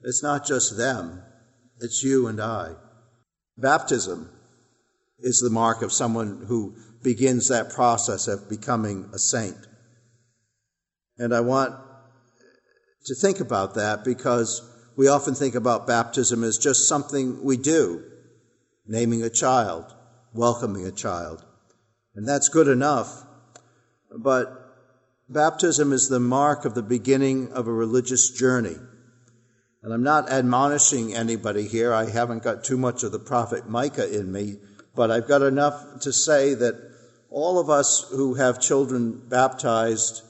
It's 0.01 0.23
not 0.23 0.45
just 0.45 0.77
them. 0.77 1.21
It's 1.79 2.03
you 2.03 2.27
and 2.27 2.41
I. 2.41 2.73
Baptism 3.57 4.29
is 5.19 5.39
the 5.39 5.49
mark 5.49 5.81
of 5.81 5.93
someone 5.93 6.45
who 6.47 6.75
begins 7.03 7.47
that 7.47 7.69
process 7.69 8.27
of 8.27 8.49
becoming 8.49 9.09
a 9.13 9.19
saint. 9.19 9.57
And 11.17 11.33
I 11.33 11.41
want 11.41 11.75
to 13.05 13.15
think 13.15 13.39
about 13.39 13.75
that 13.75 14.03
because 14.03 14.61
we 14.97 15.07
often 15.07 15.35
think 15.35 15.55
about 15.55 15.87
baptism 15.87 16.43
as 16.43 16.57
just 16.57 16.87
something 16.87 17.43
we 17.43 17.57
do, 17.57 18.03
naming 18.87 19.21
a 19.23 19.29
child, 19.29 19.85
welcoming 20.33 20.87
a 20.87 20.91
child. 20.91 21.45
And 22.15 22.27
that's 22.27 22.49
good 22.49 22.67
enough. 22.67 23.23
But 24.09 24.47
baptism 25.27 25.91
is 25.91 26.07
the 26.07 26.19
mark 26.19 26.65
of 26.65 26.73
the 26.73 26.83
beginning 26.83 27.51
of 27.51 27.67
a 27.67 27.73
religious 27.73 28.29
journey. 28.29 28.75
And 29.83 29.93
I'm 29.93 30.03
not 30.03 30.31
admonishing 30.31 31.13
anybody 31.13 31.67
here. 31.67 31.93
I 31.93 32.09
haven't 32.09 32.43
got 32.43 32.63
too 32.63 32.77
much 32.77 33.03
of 33.03 33.11
the 33.11 33.19
prophet 33.19 33.69
Micah 33.69 34.11
in 34.11 34.31
me, 34.31 34.55
but 34.95 35.11
I've 35.11 35.27
got 35.27 35.41
enough 35.41 35.99
to 36.01 36.13
say 36.13 36.53
that 36.55 36.75
all 37.29 37.59
of 37.59 37.69
us 37.69 38.07
who 38.09 38.35
have 38.35 38.61
children 38.61 39.27
baptized 39.27 40.23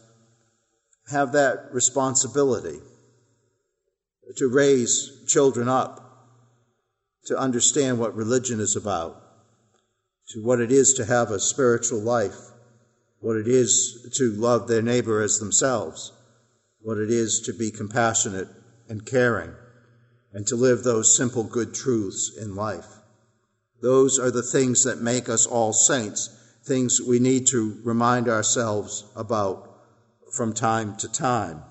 have 1.12 1.34
that 1.34 1.70
responsibility 1.72 2.80
to 4.38 4.48
raise 4.48 5.24
children 5.28 5.70
up 5.70 6.02
to 7.26 7.38
understand 7.38 8.00
what 8.00 8.16
religion 8.16 8.60
is 8.60 8.76
about 8.76 9.25
to 10.30 10.44
what 10.44 10.60
it 10.60 10.72
is 10.72 10.94
to 10.94 11.06
have 11.06 11.32
a 11.32 11.40
spiritual 11.40 12.00
life, 12.00 12.36
what 13.20 13.38
it 13.38 13.48
is 13.48 14.14
to 14.18 14.32
love 14.32 14.68
their 14.68 14.82
neighbor 14.82 15.22
as 15.22 15.40
themselves, 15.40 16.12
what 16.82 16.98
it 16.98 17.10
is 17.10 17.42
to 17.42 17.54
be 17.54 17.72
compassionate 17.72 18.48
and 18.90 19.06
caring, 19.06 19.54
and 20.34 20.46
to 20.48 20.56
live 20.56 20.84
those 20.84 21.16
simple 21.16 21.44
good 21.44 21.74
truths 21.74 22.32
in 22.40 22.56
life. 22.56 22.88
Those 23.82 24.20
are 24.20 24.32
the 24.32 24.44
things 24.44 24.84
that 24.84 25.02
make 25.02 25.30
us 25.30 25.46
all 25.46 25.74
saints, 25.74 26.30
things 26.64 27.02
we 27.02 27.20
need 27.20 27.48
to 27.48 27.80
remind 27.84 28.28
ourselves 28.28 29.06
about 29.16 29.70
from 30.32 30.54
time 30.54 30.96
to 30.98 31.08
time. 31.08 31.64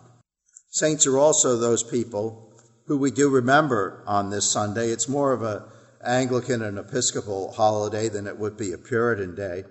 Saints 0.70 1.06
are 1.06 1.18
also 1.18 1.56
those 1.56 1.82
people 1.82 2.52
who 2.86 2.96
we 2.96 3.10
do 3.10 3.28
remember 3.28 4.02
on 4.06 4.30
this 4.30 4.50
Sunday. 4.50 4.90
It's 4.90 5.08
more 5.08 5.32
of 5.32 5.42
a 5.42 5.64
Anglican 6.04 6.62
and 6.62 6.78
Episcopal 6.78 7.52
holiday 7.52 8.08
than 8.08 8.26
it 8.26 8.38
would 8.38 8.56
be 8.56 8.72
a 8.72 8.78
Puritan 8.78 9.34
day. 9.34 9.64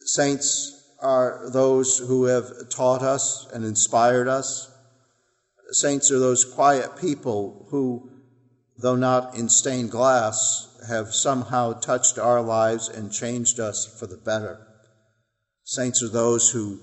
Saints 0.00 0.94
are 1.00 1.50
those 1.50 1.98
who 1.98 2.24
have 2.24 2.68
taught 2.68 3.02
us 3.02 3.46
and 3.52 3.64
inspired 3.64 4.28
us. 4.28 4.70
Saints 5.70 6.10
are 6.10 6.18
those 6.18 6.44
quiet 6.44 6.96
people 6.96 7.66
who, 7.70 8.10
though 8.78 8.96
not 8.96 9.34
in 9.34 9.48
stained 9.48 9.90
glass, 9.90 10.66
have 10.88 11.14
somehow 11.14 11.72
touched 11.74 12.18
our 12.18 12.42
lives 12.42 12.88
and 12.88 13.12
changed 13.12 13.60
us 13.60 13.86
for 13.98 14.06
the 14.06 14.16
better. 14.16 14.66
Saints 15.64 16.02
are 16.02 16.08
those 16.08 16.50
who 16.50 16.80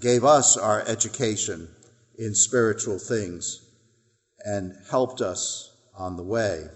gave 0.00 0.24
us 0.24 0.56
our 0.56 0.82
education 0.86 1.68
in 2.18 2.34
spiritual 2.34 2.98
things 2.98 3.60
and 4.44 4.74
helped 4.90 5.20
us 5.20 5.74
on 5.96 6.16
the 6.16 6.22
way. 6.22 6.68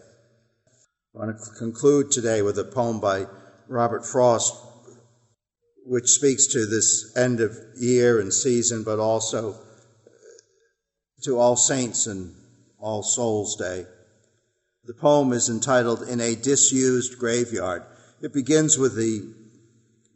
I 1.18 1.26
want 1.26 1.36
to 1.36 1.50
conclude 1.58 2.12
today 2.12 2.42
with 2.42 2.60
a 2.60 2.64
poem 2.64 3.00
by 3.00 3.26
Robert 3.66 4.06
Frost, 4.06 4.54
which 5.84 6.10
speaks 6.10 6.46
to 6.48 6.64
this 6.64 7.12
end 7.16 7.40
of 7.40 7.58
year 7.76 8.20
and 8.20 8.32
season, 8.32 8.84
but 8.84 9.00
also 9.00 9.56
to 11.24 11.36
All 11.36 11.56
Saints 11.56 12.06
and 12.06 12.36
All 12.78 13.02
Souls 13.02 13.56
Day. 13.56 13.84
The 14.84 14.94
poem 14.94 15.32
is 15.32 15.48
entitled 15.48 16.02
In 16.02 16.20
a 16.20 16.36
Disused 16.36 17.18
Graveyard. 17.18 17.82
It 18.22 18.32
begins 18.32 18.78
with 18.78 18.94
the 18.94 19.28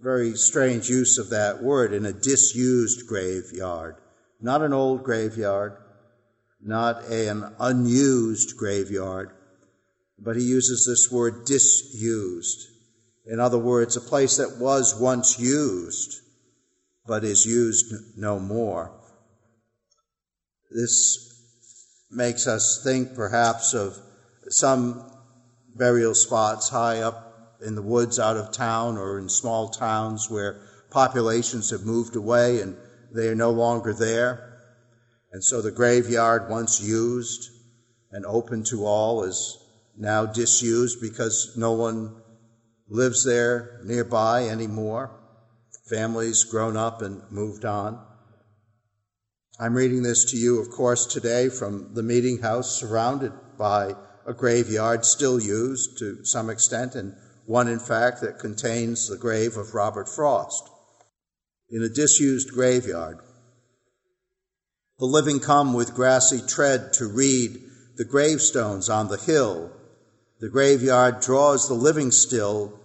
very 0.00 0.36
strange 0.36 0.88
use 0.88 1.18
of 1.18 1.30
that 1.30 1.64
word, 1.64 1.92
in 1.92 2.06
a 2.06 2.12
disused 2.12 3.08
graveyard. 3.08 3.96
not 4.40 4.62
an 4.62 4.72
old 4.72 5.02
graveyard, 5.02 5.76
not 6.60 7.04
an 7.06 7.56
unused 7.58 8.56
graveyard, 8.56 9.32
but 10.24 10.36
he 10.36 10.42
uses 10.42 10.86
this 10.86 11.10
word 11.10 11.44
disused. 11.44 12.68
In 13.26 13.40
other 13.40 13.58
words, 13.58 13.96
a 13.96 14.00
place 14.00 14.36
that 14.36 14.58
was 14.58 14.98
once 14.98 15.38
used, 15.38 16.20
but 17.06 17.24
is 17.24 17.44
used 17.44 17.92
no 18.16 18.38
more. 18.38 18.92
This 20.70 21.28
makes 22.10 22.46
us 22.46 22.82
think 22.84 23.14
perhaps 23.14 23.74
of 23.74 23.96
some 24.48 25.10
burial 25.74 26.14
spots 26.14 26.68
high 26.68 27.00
up 27.00 27.58
in 27.64 27.74
the 27.74 27.82
woods 27.82 28.18
out 28.18 28.36
of 28.36 28.52
town 28.52 28.98
or 28.98 29.18
in 29.18 29.28
small 29.28 29.68
towns 29.68 30.28
where 30.30 30.60
populations 30.90 31.70
have 31.70 31.82
moved 31.82 32.16
away 32.16 32.60
and 32.60 32.76
they 33.14 33.28
are 33.28 33.34
no 33.34 33.50
longer 33.50 33.92
there. 33.92 34.60
And 35.32 35.42
so 35.42 35.62
the 35.62 35.70
graveyard, 35.70 36.50
once 36.50 36.80
used 36.80 37.50
and 38.10 38.26
open 38.26 38.64
to 38.64 38.84
all, 38.84 39.24
is 39.24 39.61
now 39.96 40.26
disused 40.26 41.00
because 41.00 41.54
no 41.56 41.72
one 41.72 42.16
lives 42.88 43.24
there 43.24 43.80
nearby 43.84 44.48
anymore. 44.48 45.10
Families 45.88 46.44
grown 46.44 46.76
up 46.76 47.02
and 47.02 47.22
moved 47.30 47.64
on. 47.64 48.00
I'm 49.58 49.74
reading 49.74 50.02
this 50.02 50.24
to 50.26 50.36
you, 50.36 50.60
of 50.60 50.70
course, 50.70 51.06
today 51.06 51.48
from 51.48 51.94
the 51.94 52.02
meeting 52.02 52.38
house 52.38 52.78
surrounded 52.78 53.32
by 53.58 53.94
a 54.26 54.32
graveyard 54.32 55.04
still 55.04 55.40
used 55.40 55.98
to 55.98 56.24
some 56.24 56.48
extent, 56.48 56.94
and 56.94 57.14
one, 57.46 57.68
in 57.68 57.78
fact, 57.78 58.20
that 58.22 58.38
contains 58.38 59.08
the 59.08 59.16
grave 59.16 59.56
of 59.56 59.74
Robert 59.74 60.08
Frost. 60.08 60.68
In 61.68 61.82
a 61.82 61.88
disused 61.88 62.50
graveyard, 62.50 63.18
the 64.98 65.06
living 65.06 65.40
come 65.40 65.74
with 65.74 65.94
grassy 65.94 66.40
tread 66.46 66.92
to 66.94 67.06
read 67.06 67.60
the 67.96 68.04
gravestones 68.04 68.88
on 68.88 69.08
the 69.08 69.16
hill. 69.16 69.70
The 70.42 70.48
graveyard 70.48 71.20
draws 71.20 71.68
the 71.68 71.74
living 71.74 72.10
still, 72.10 72.80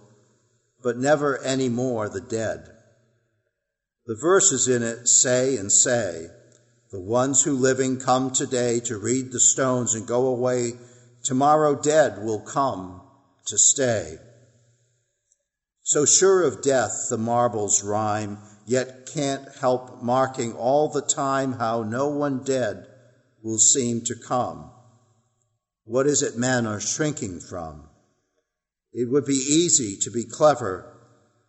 but 0.80 0.96
never 0.96 1.42
any 1.42 1.68
more 1.68 2.08
the 2.08 2.20
dead. 2.20 2.68
The 4.06 4.14
verses 4.14 4.68
in 4.68 4.84
it 4.84 5.08
say 5.08 5.56
and 5.56 5.72
say, 5.72 6.28
the 6.92 7.00
ones 7.00 7.42
who 7.42 7.56
living 7.56 7.98
come 7.98 8.30
today 8.30 8.78
to 8.84 8.96
read 8.96 9.32
the 9.32 9.40
stones 9.40 9.96
and 9.96 10.06
go 10.06 10.28
away 10.28 10.74
tomorrow 11.24 11.74
dead 11.74 12.22
will 12.22 12.38
come 12.38 13.02
to 13.46 13.58
stay. 13.58 14.18
So 15.82 16.04
sure 16.04 16.44
of 16.44 16.62
death 16.62 17.08
the 17.10 17.18
marbles 17.18 17.82
rhyme, 17.82 18.38
yet 18.66 19.10
can't 19.12 19.48
help 19.60 20.00
marking 20.00 20.52
all 20.52 20.90
the 20.90 21.02
time 21.02 21.54
how 21.54 21.82
no 21.82 22.06
one 22.06 22.44
dead 22.44 22.86
will 23.42 23.58
seem 23.58 24.02
to 24.02 24.14
come. 24.14 24.70
What 25.88 26.06
is 26.06 26.20
it 26.20 26.36
men 26.36 26.66
are 26.66 26.80
shrinking 26.80 27.40
from? 27.40 27.88
It 28.92 29.08
would 29.08 29.24
be 29.24 29.32
easy 29.32 29.96
to 30.02 30.10
be 30.10 30.24
clever 30.24 30.84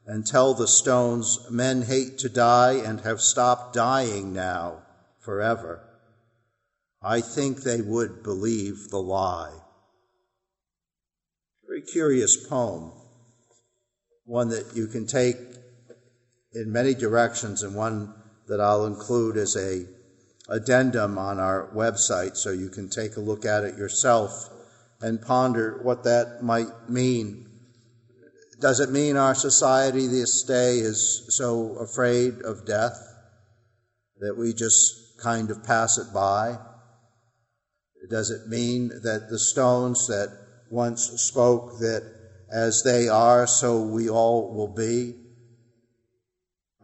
and 0.05 0.25
tell 0.25 0.53
the 0.53 0.65
stones 0.65 1.51
men 1.51 1.81
hate 1.81 2.19
to 2.19 2.29
die 2.29 2.75
and 2.75 3.01
have 3.01 3.19
stopped 3.19 3.73
dying 3.73 4.31
now 4.31 4.83
forever. 5.19 5.83
I 7.01 7.19
think 7.19 7.63
they 7.63 7.81
would 7.81 8.23
believe 8.23 8.89
the 8.89 9.01
lie. 9.01 9.59
Very 11.67 11.81
curious 11.81 12.37
poem, 12.47 12.93
one 14.23 14.47
that 14.49 14.73
you 14.73 14.87
can 14.87 15.05
take 15.05 15.37
in 16.53 16.71
many 16.71 16.93
directions 16.93 17.61
and 17.61 17.75
one 17.75 18.13
that 18.47 18.61
I'll 18.61 18.85
include 18.85 19.35
as 19.35 19.57
a 19.57 19.85
addendum 20.49 21.17
on 21.17 21.39
our 21.39 21.69
website 21.73 22.35
so 22.35 22.51
you 22.51 22.69
can 22.69 22.89
take 22.89 23.15
a 23.15 23.21
look 23.21 23.45
at 23.45 23.63
it 23.63 23.77
yourself 23.77 24.49
and 25.01 25.21
ponder 25.21 25.79
what 25.83 26.03
that 26.03 26.43
might 26.43 26.89
mean. 26.89 27.47
Does 28.59 28.79
it 28.79 28.91
mean 28.91 29.15
our 29.15 29.35
society 29.35 30.07
this 30.07 30.43
day 30.43 30.79
is 30.79 31.25
so 31.29 31.77
afraid 31.77 32.41
of 32.41 32.65
death 32.65 32.99
that 34.19 34.37
we 34.37 34.53
just 34.53 35.17
kind 35.21 35.49
of 35.49 35.63
pass 35.63 35.97
it 35.97 36.13
by? 36.13 36.57
Does 38.09 38.31
it 38.31 38.47
mean 38.47 38.89
that 39.03 39.29
the 39.29 39.39
stones 39.39 40.07
that 40.07 40.29
once 40.69 41.03
spoke 41.21 41.79
that 41.79 42.03
as 42.51 42.83
they 42.83 43.07
are, 43.07 43.45
so 43.45 43.83
we 43.83 44.09
all 44.09 44.53
will 44.53 44.73
be, 44.73 45.13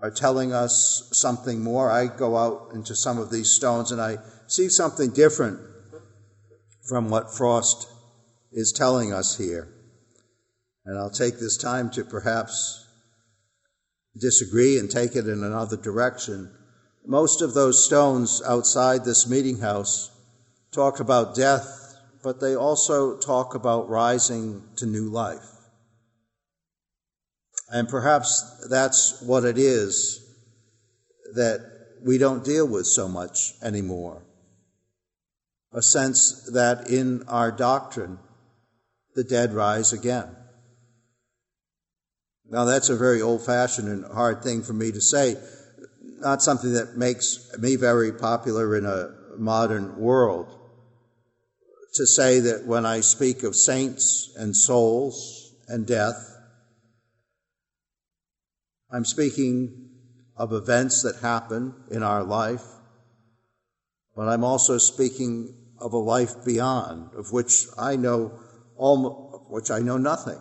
are 0.02 0.12
telling 0.12 0.54
us 0.54 1.10
something 1.14 1.64
more. 1.64 1.90
I 1.90 2.08
go 2.08 2.38
out 2.38 2.72
into 2.74 2.96
some 2.96 3.18
of 3.18 3.32
these 3.32 3.50
stones 3.50 3.92
and 3.92 4.02
I 4.02 4.18
see 4.48 4.70
something 4.70 5.12
different 5.12 5.60
from 6.88 7.10
what 7.10 7.36
Frost 7.36 7.88
is 8.52 8.72
telling 8.72 9.14
us 9.14 9.38
here. 9.38 9.68
And 10.86 10.98
I'll 10.98 11.10
take 11.10 11.40
this 11.40 11.58
time 11.58 11.90
to 11.92 12.04
perhaps 12.04 12.86
disagree 14.20 14.78
and 14.78 14.90
take 14.90 15.16
it 15.16 15.28
in 15.28 15.44
another 15.44 15.78
direction. 15.78 16.52
Most 17.06 17.42
of 17.42 17.54
those 17.54 17.84
stones 17.84 18.42
outside 18.46 19.04
this 19.04 19.28
meeting 19.28 19.60
house 19.60 20.12
talk 20.72 21.00
about 21.00 21.36
death 21.36 21.86
but 22.26 22.40
they 22.40 22.56
also 22.56 23.16
talk 23.20 23.54
about 23.54 23.88
rising 23.88 24.64
to 24.78 24.88
new 24.88 25.12
life. 25.12 25.55
And 27.70 27.90
perhaps 27.90 28.68
that's 28.70 29.22
what 29.22 29.44
it 29.44 29.58
is 29.58 30.22
that 31.34 31.60
we 32.04 32.18
don't 32.18 32.44
deal 32.44 32.68
with 32.68 32.86
so 32.86 33.08
much 33.08 33.54
anymore. 33.64 34.22
A 35.74 35.82
sense 35.82 36.50
that 36.54 36.90
in 36.90 37.24
our 37.28 37.52
doctrine, 37.52 38.20
the 39.16 39.24
dead 39.24 39.54
rise 39.54 39.94
again. 39.94 40.36
Now, 42.48 42.66
that's 42.66 42.90
a 42.90 42.96
very 42.96 43.22
old 43.22 43.44
fashioned 43.44 43.88
and 43.88 44.06
hard 44.14 44.44
thing 44.44 44.62
for 44.62 44.74
me 44.74 44.92
to 44.92 45.02
say, 45.02 45.36
not 46.20 46.44
something 46.44 46.74
that 46.74 46.96
makes 46.96 47.50
me 47.58 47.76
very 47.76 48.12
popular 48.12 48.78
in 48.78 48.86
a 48.86 49.10
modern 49.38 49.98
world 49.98 50.56
to 51.96 52.06
say 52.06 52.42
that 52.42 52.66
when 52.66 52.86
I 52.86 53.00
speak 53.00 53.44
of 53.44 53.56
saints 53.56 54.34
and 54.38 54.56
souls 54.56 55.54
and 55.68 55.88
death, 55.88 56.35
I'm 58.96 59.04
speaking 59.04 59.90
of 60.38 60.54
events 60.54 61.02
that 61.02 61.18
happen 61.18 61.74
in 61.92 62.02
our 62.02 62.24
life, 62.24 62.64
but 64.16 64.30
I'm 64.30 64.46
also 64.46 64.78
speaking 64.78 65.54
of 65.80 65.92
a 65.92 65.98
life 65.98 66.46
beyond, 66.46 67.10
of 67.14 67.34
which 67.34 67.66
I 67.78 67.98
know 67.98 68.40
all, 68.78 69.34
of 69.34 69.52
which 69.52 69.70
I 69.70 69.80
know 69.80 69.98
nothing 69.98 70.40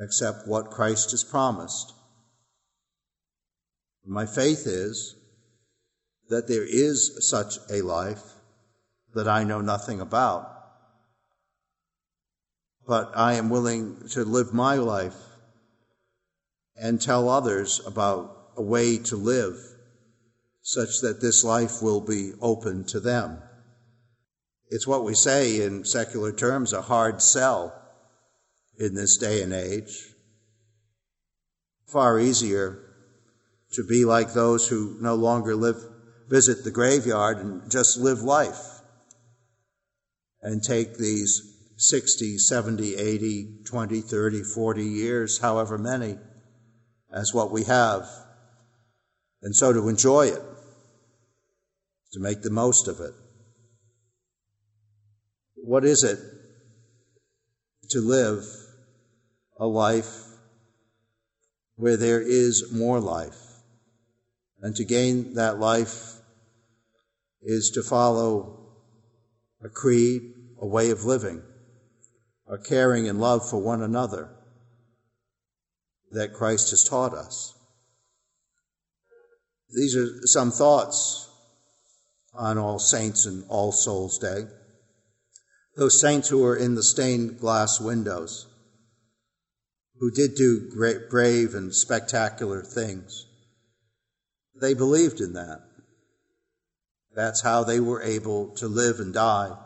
except 0.00 0.48
what 0.48 0.72
Christ 0.72 1.12
has 1.12 1.22
promised. 1.22 1.92
My 4.04 4.26
faith 4.26 4.66
is 4.66 5.14
that 6.28 6.48
there 6.48 6.66
is 6.66 7.18
such 7.20 7.58
a 7.70 7.82
life 7.82 8.32
that 9.14 9.28
I 9.28 9.44
know 9.44 9.60
nothing 9.60 10.00
about. 10.00 10.50
But 12.84 13.12
I 13.14 13.34
am 13.34 13.48
willing 13.48 14.08
to 14.08 14.24
live 14.24 14.52
my 14.52 14.74
life 14.74 15.29
and 16.80 17.00
tell 17.00 17.28
others 17.28 17.80
about 17.86 18.52
a 18.56 18.62
way 18.62 18.96
to 18.96 19.16
live 19.16 19.56
such 20.62 21.00
that 21.00 21.20
this 21.20 21.44
life 21.44 21.82
will 21.82 22.00
be 22.00 22.32
open 22.40 22.84
to 22.84 23.00
them. 23.00 23.42
It's 24.68 24.86
what 24.86 25.04
we 25.04 25.14
say 25.14 25.62
in 25.62 25.84
secular 25.84 26.32
terms 26.32 26.72
a 26.72 26.82
hard 26.82 27.20
sell 27.20 27.74
in 28.78 28.94
this 28.94 29.18
day 29.18 29.42
and 29.42 29.52
age. 29.52 30.14
Far 31.86 32.18
easier 32.18 32.78
to 33.72 33.84
be 33.84 34.04
like 34.04 34.32
those 34.32 34.68
who 34.68 34.96
no 35.00 35.14
longer 35.14 35.54
live, 35.54 35.76
visit 36.28 36.64
the 36.64 36.70
graveyard 36.70 37.38
and 37.38 37.70
just 37.70 37.98
live 37.98 38.22
life 38.22 38.80
and 40.40 40.62
take 40.62 40.96
these 40.96 41.42
60, 41.76 42.38
70, 42.38 42.94
80, 42.96 43.58
20, 43.64 44.00
30, 44.00 44.42
40 44.42 44.84
years, 44.84 45.38
however 45.38 45.76
many, 45.78 46.16
as 47.12 47.34
what 47.34 47.50
we 47.50 47.64
have. 47.64 48.08
And 49.42 49.54
so 49.54 49.72
to 49.72 49.88
enjoy 49.88 50.26
it, 50.26 50.42
to 52.12 52.20
make 52.20 52.42
the 52.42 52.50
most 52.50 52.88
of 52.88 53.00
it. 53.00 53.14
What 55.54 55.84
is 55.84 56.02
it 56.02 56.18
to 57.90 58.00
live 58.00 58.44
a 59.58 59.66
life 59.66 60.24
where 61.76 61.96
there 61.96 62.20
is 62.20 62.72
more 62.72 63.00
life? 63.00 63.38
And 64.62 64.76
to 64.76 64.84
gain 64.84 65.34
that 65.34 65.58
life 65.58 66.16
is 67.42 67.70
to 67.70 67.82
follow 67.82 68.58
a 69.62 69.68
creed, 69.68 70.22
a 70.60 70.66
way 70.66 70.90
of 70.90 71.04
living, 71.04 71.42
a 72.46 72.58
caring 72.58 73.08
and 73.08 73.20
love 73.20 73.48
for 73.48 73.58
one 73.58 73.82
another 73.82 74.30
that 76.10 76.34
Christ 76.34 76.70
has 76.70 76.84
taught 76.84 77.14
us. 77.14 77.54
These 79.72 79.96
are 79.96 80.26
some 80.26 80.50
thoughts 80.50 81.28
on 82.34 82.58
All 82.58 82.78
Saints 82.78 83.26
and 83.26 83.44
All 83.48 83.72
Souls 83.72 84.18
Day. 84.18 84.44
Those 85.76 86.00
saints 86.00 86.28
who 86.28 86.38
were 86.38 86.56
in 86.56 86.74
the 86.74 86.82
stained 86.82 87.38
glass 87.38 87.80
windows, 87.80 88.46
who 89.98 90.10
did 90.10 90.34
do 90.34 90.68
great, 90.70 91.08
brave 91.08 91.54
and 91.54 91.74
spectacular 91.74 92.62
things. 92.62 93.26
They 94.60 94.74
believed 94.74 95.20
in 95.20 95.34
that. 95.34 95.60
That's 97.14 97.40
how 97.40 97.64
they 97.64 97.80
were 97.80 98.02
able 98.02 98.48
to 98.56 98.66
live 98.68 98.98
and 98.98 99.14
die 99.14 99.56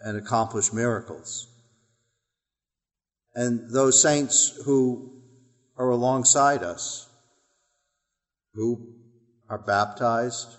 and 0.00 0.16
accomplish 0.16 0.72
miracles. 0.72 1.46
And 3.34 3.70
those 3.70 4.02
saints 4.02 4.60
who 4.64 5.21
are 5.76 5.90
alongside 5.90 6.62
us, 6.62 7.08
who 8.54 8.94
are 9.48 9.58
baptized, 9.58 10.56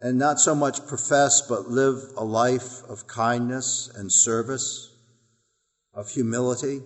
and 0.00 0.18
not 0.18 0.40
so 0.40 0.54
much 0.54 0.86
profess, 0.86 1.42
but 1.42 1.68
live 1.68 2.12
a 2.16 2.24
life 2.24 2.82
of 2.88 3.06
kindness 3.06 3.90
and 3.94 4.10
service, 4.10 4.94
of 5.92 6.08
humility, 6.08 6.80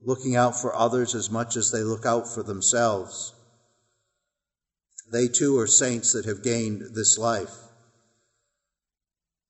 looking 0.00 0.34
out 0.36 0.56
for 0.60 0.74
others 0.74 1.14
as 1.14 1.30
much 1.30 1.56
as 1.56 1.70
they 1.70 1.82
look 1.82 2.04
out 2.04 2.26
for 2.26 2.42
themselves. 2.42 3.32
They 5.10 5.28
too 5.28 5.58
are 5.58 5.66
saints 5.66 6.12
that 6.12 6.24
have 6.24 6.42
gained 6.42 6.94
this 6.94 7.18
life. 7.18 7.54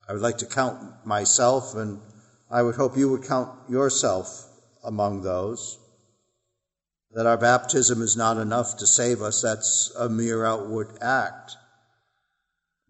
I 0.09 0.13
would 0.13 0.23
like 0.23 0.39
to 0.39 0.47
count 0.47 1.07
myself, 1.07 1.75
and 1.75 2.01
I 2.53 2.63
would 2.63 2.75
hope 2.75 2.99
you 2.99 3.09
would 3.09 3.25
count 3.25 3.49
yourself 3.71 4.47
among 4.85 5.23
those. 5.23 5.79
That 7.13 7.25
our 7.25 7.39
baptism 7.39 8.03
is 8.03 8.15
not 8.15 8.37
enough 8.37 8.77
to 8.77 8.87
save 8.87 9.23
us, 9.23 9.41
that's 9.41 9.91
a 9.99 10.11
mere 10.11 10.45
outward 10.45 10.99
act. 11.01 11.57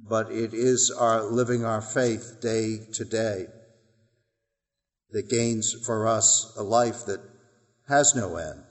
But 0.00 0.32
it 0.32 0.52
is 0.52 0.90
our 0.90 1.22
living 1.22 1.64
our 1.64 1.80
faith 1.80 2.38
day 2.40 2.88
to 2.94 3.04
day 3.04 3.46
that 5.10 5.28
gains 5.28 5.72
for 5.86 6.08
us 6.08 6.52
a 6.56 6.62
life 6.64 7.04
that 7.06 7.20
has 7.86 8.16
no 8.16 8.36
end. 8.36 8.64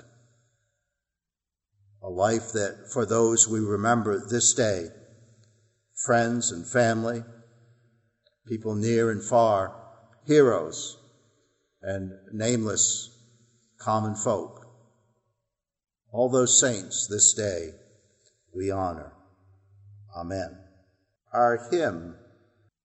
A 2.04 2.10
life 2.10 2.52
that 2.52 2.92
for 2.92 3.06
those 3.06 3.48
we 3.48 3.60
remember 3.62 4.20
this 4.20 4.54
day, 4.54 4.88
friends 5.94 6.52
and 6.52 6.68
family, 6.68 7.24
people 8.46 8.76
near 8.76 9.10
and 9.10 9.24
far, 9.24 9.81
heroes 10.26 10.98
and 11.82 12.12
nameless 12.32 13.10
common 13.78 14.16
folk. 14.16 14.68
All 16.12 16.30
those 16.30 16.60
saints 16.60 17.08
this 17.08 17.34
day 17.34 17.72
we 18.54 18.72
honor. 18.72 19.14
Amen. 20.16 20.58
Our 21.34 21.68
hymn 21.72 22.16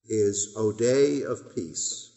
is 0.09 0.55
O 0.57 0.72
Day 0.72 1.22
of 1.22 1.55
Peace. 1.55 2.12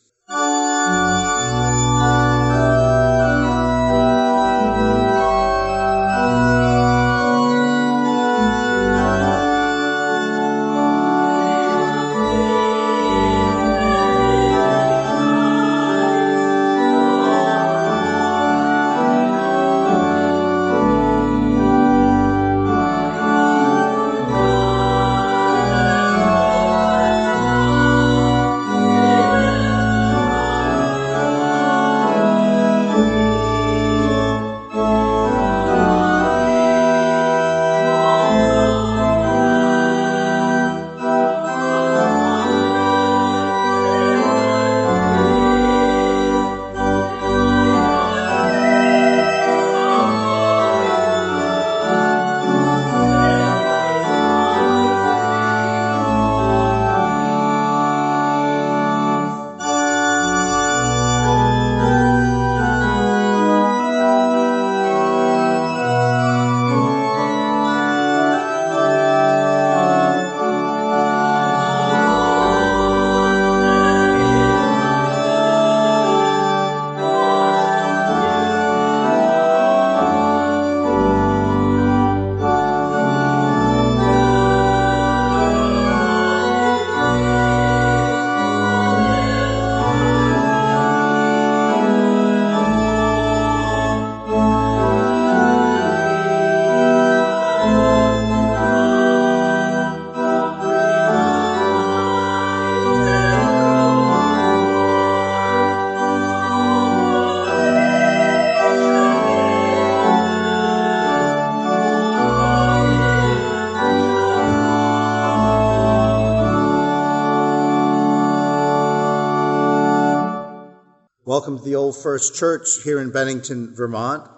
First 122.02 122.36
Church 122.36 122.82
here 122.84 123.02
in 123.02 123.12
Bennington, 123.12 123.76
Vermont. 123.76 124.30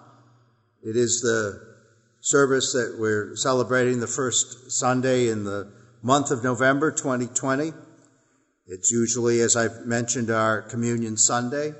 It 0.82 0.96
is 0.96 1.20
the 1.20 1.60
service 2.20 2.72
that 2.72 2.96
we're 2.98 3.36
celebrating 3.36 4.00
the 4.00 4.08
first 4.08 4.72
Sunday 4.72 5.28
in 5.28 5.44
the 5.44 5.72
month 6.02 6.32
of 6.32 6.42
November 6.42 6.90
2020. 6.90 7.72
It's 8.66 8.90
usually, 8.90 9.40
as 9.40 9.54
I've 9.54 9.86
mentioned, 9.86 10.30
our 10.30 10.62
Communion 10.62 11.16
Sunday. 11.16 11.72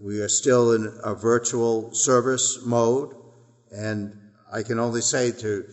We 0.00 0.20
are 0.20 0.28
still 0.28 0.72
in 0.72 0.92
a 1.04 1.14
virtual 1.14 1.94
service 1.94 2.58
mode, 2.66 3.14
and 3.70 4.18
I 4.52 4.64
can 4.64 4.80
only 4.80 5.02
say 5.02 5.30
to 5.30 5.64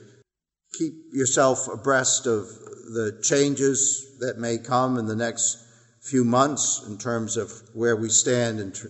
keep 0.78 0.94
yourself 1.12 1.68
abreast 1.68 2.28
of 2.28 2.46
the 2.94 3.20
changes 3.24 4.18
that 4.20 4.38
may 4.38 4.60
come 4.60 5.00
in 5.00 5.08
the 5.08 5.16
next 5.16 5.58
few 6.02 6.24
months 6.24 6.86
in 6.88 7.00
terms 7.00 7.36
of 7.36 7.52
where 7.74 7.96
we 7.96 8.10
stand 8.10 8.60
and 8.60 8.76
tr- 8.76 8.88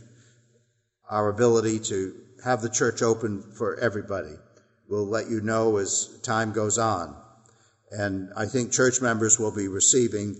our 1.09 1.29
ability 1.29 1.79
to 1.79 2.13
have 2.43 2.61
the 2.61 2.69
church 2.69 3.01
open 3.01 3.41
for 3.57 3.79
everybody. 3.79 4.33
We'll 4.87 5.07
let 5.07 5.29
you 5.29 5.41
know 5.41 5.77
as 5.77 6.19
time 6.23 6.51
goes 6.51 6.77
on. 6.77 7.15
And 7.91 8.31
I 8.35 8.45
think 8.45 8.71
church 8.71 9.01
members 9.01 9.39
will 9.39 9.55
be 9.55 9.67
receiving 9.67 10.39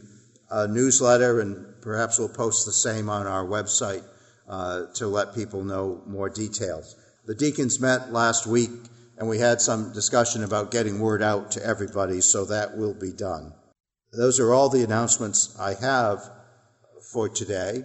a 0.50 0.68
newsletter 0.68 1.42
and 1.42 1.82
perhaps 1.82 2.20
we'll 2.20 2.30
post 2.30 2.66
the 2.66 2.72
same 2.72 3.10
on 3.10 3.28
our 3.28 3.46
website 3.46 4.04
uh, 4.48 4.86
to 4.96 5.08
let 5.08 5.36
people 5.36 5.64
know 5.64 6.02
more 6.06 6.30
details. 6.30 6.96
The 7.26 7.36
deacons 7.36 7.80
met 7.80 8.12
last 8.12 8.48
week 8.48 8.72
and 9.18 9.28
we 9.28 9.40
had 9.40 9.62
some 9.62 9.94
discussion 9.94 10.44
about 10.44 10.72
getting 10.72 11.00
word 11.00 11.22
out 11.22 11.52
to 11.52 11.66
everybody, 11.66 12.22
so 12.22 12.46
that 12.46 12.78
will 12.78 12.94
be 12.94 13.12
done. 13.12 13.54
Those 14.14 14.40
are 14.40 14.54
all 14.54 14.70
the 14.70 14.84
announcements 14.84 15.56
I 15.60 15.74
have 15.74 16.22
for 17.12 17.28
today. 17.28 17.84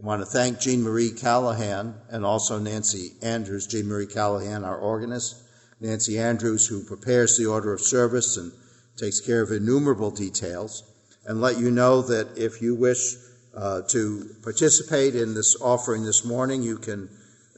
I 0.00 0.06
want 0.06 0.22
to 0.22 0.26
thank 0.26 0.60
Gene 0.60 0.82
Marie 0.82 1.10
Callahan 1.10 1.94
and 2.08 2.24
also 2.24 2.58
Nancy 2.58 3.12
Andrews. 3.20 3.66
Gene 3.66 3.86
Marie 3.86 4.06
Callahan, 4.06 4.64
our 4.64 4.78
organist, 4.78 5.36
Nancy 5.78 6.18
Andrews, 6.18 6.66
who 6.66 6.82
prepares 6.82 7.36
the 7.36 7.44
order 7.44 7.70
of 7.74 7.82
service 7.82 8.38
and 8.38 8.50
takes 8.96 9.20
care 9.20 9.42
of 9.42 9.50
innumerable 9.50 10.10
details, 10.10 10.84
and 11.26 11.42
let 11.42 11.58
you 11.58 11.70
know 11.70 12.00
that 12.00 12.38
if 12.38 12.62
you 12.62 12.74
wish 12.74 13.16
uh, 13.54 13.82
to 13.88 14.34
participate 14.42 15.14
in 15.14 15.34
this 15.34 15.60
offering 15.60 16.02
this 16.02 16.24
morning, 16.24 16.62
you 16.62 16.78
can 16.78 17.10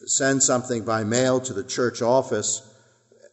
send 0.06 0.42
something 0.42 0.84
by 0.84 1.04
mail 1.04 1.40
to 1.40 1.52
the 1.52 1.62
church 1.62 2.02
office. 2.02 2.68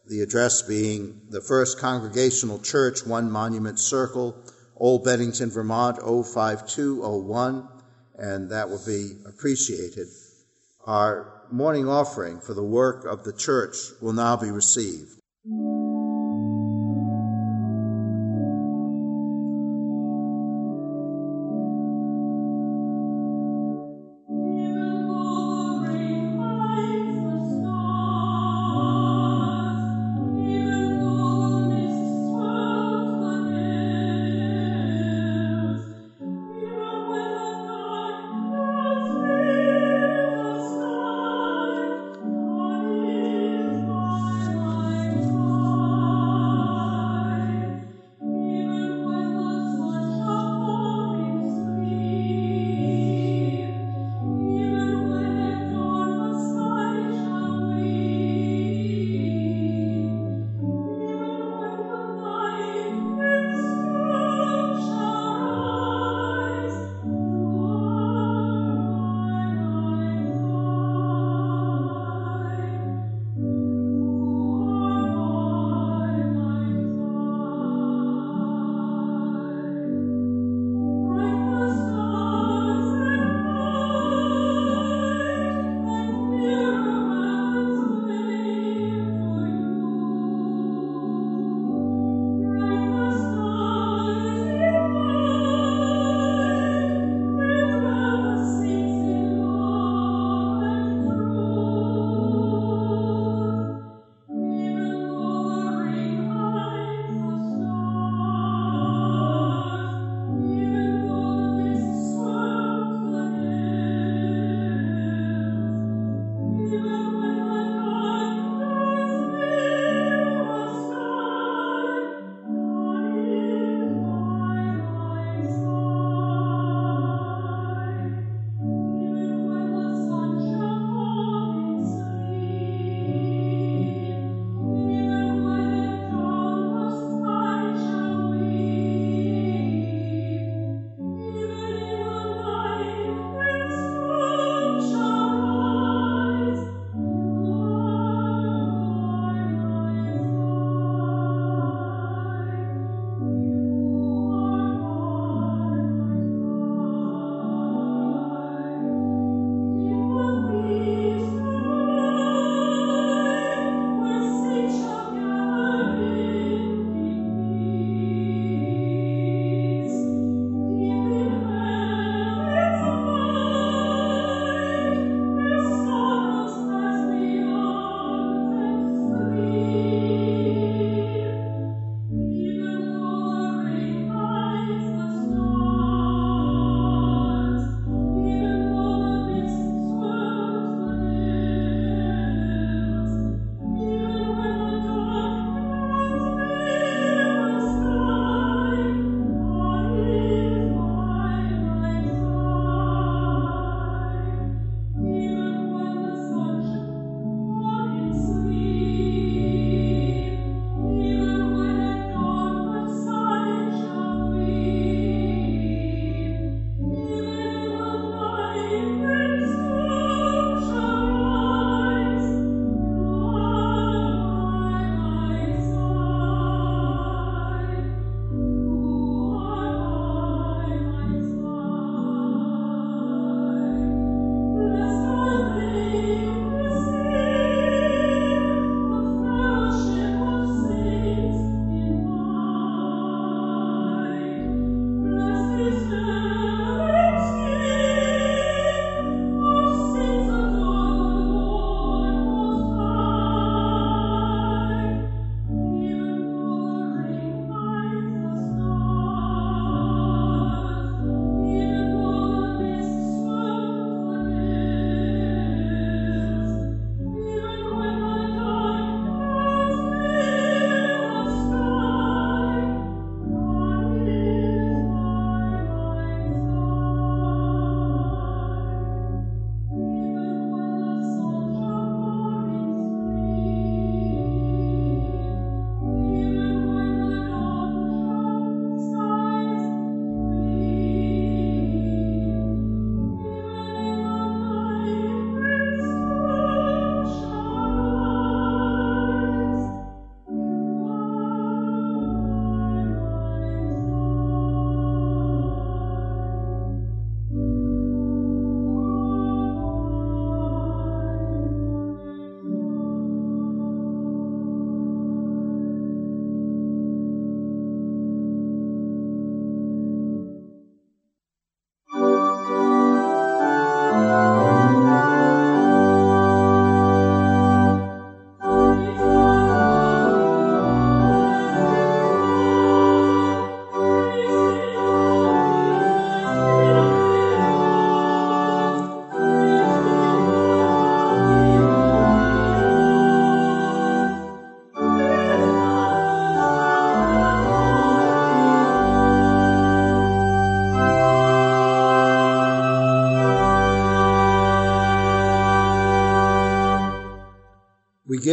the 0.06 0.20
address 0.20 0.62
being 0.62 1.20
the 1.30 1.40
First 1.40 1.80
Congregational 1.80 2.60
Church, 2.60 3.04
1 3.04 3.28
Monument 3.28 3.80
Circle, 3.80 4.36
Old 4.76 5.04
Bennington, 5.04 5.50
Vermont, 5.50 5.98
05201, 5.98 7.68
and 8.20 8.50
that 8.50 8.68
will 8.68 8.84
be 8.86 9.16
appreciated. 9.26 10.06
Our 10.86 11.42
morning 11.50 11.88
offering 11.88 12.40
for 12.40 12.54
the 12.54 12.62
work 12.62 13.04
of 13.04 13.24
the 13.24 13.32
church 13.32 13.76
will 14.00 14.12
now 14.12 14.36
be 14.36 14.50
received. 14.50 15.18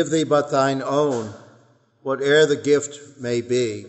Give 0.08 0.12
thee 0.12 0.24
but 0.24 0.52
thine 0.52 0.82
own, 0.82 1.34
whate'er 2.02 2.46
the 2.46 2.56
gift 2.56 3.20
may 3.20 3.42
be. 3.42 3.86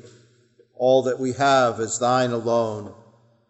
All 0.75 1.03
that 1.05 1.21
we 1.21 1.33
have 1.35 1.79
is 1.79 1.99
thine 1.99 2.33
alone, 2.33 2.93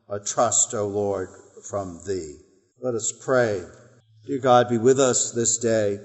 a 0.08 0.20
trust, 0.20 0.74
O 0.74 0.86
Lord, 0.86 1.30
from 1.68 2.00
thee. 2.06 2.36
Let 2.80 2.94
us 2.94 3.12
pray. 3.24 3.62
Dear 4.26 4.38
God, 4.38 4.68
be 4.68 4.76
with 4.76 5.00
us 5.00 5.32
this 5.32 5.56
day 5.56 5.98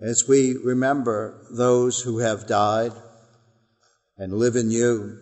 as 0.00 0.28
we 0.28 0.56
remember 0.56 1.46
those 1.50 2.00
who 2.00 2.18
have 2.18 2.46
died 2.46 2.92
and 4.16 4.32
live 4.32 4.54
in 4.54 4.70
you. 4.70 5.18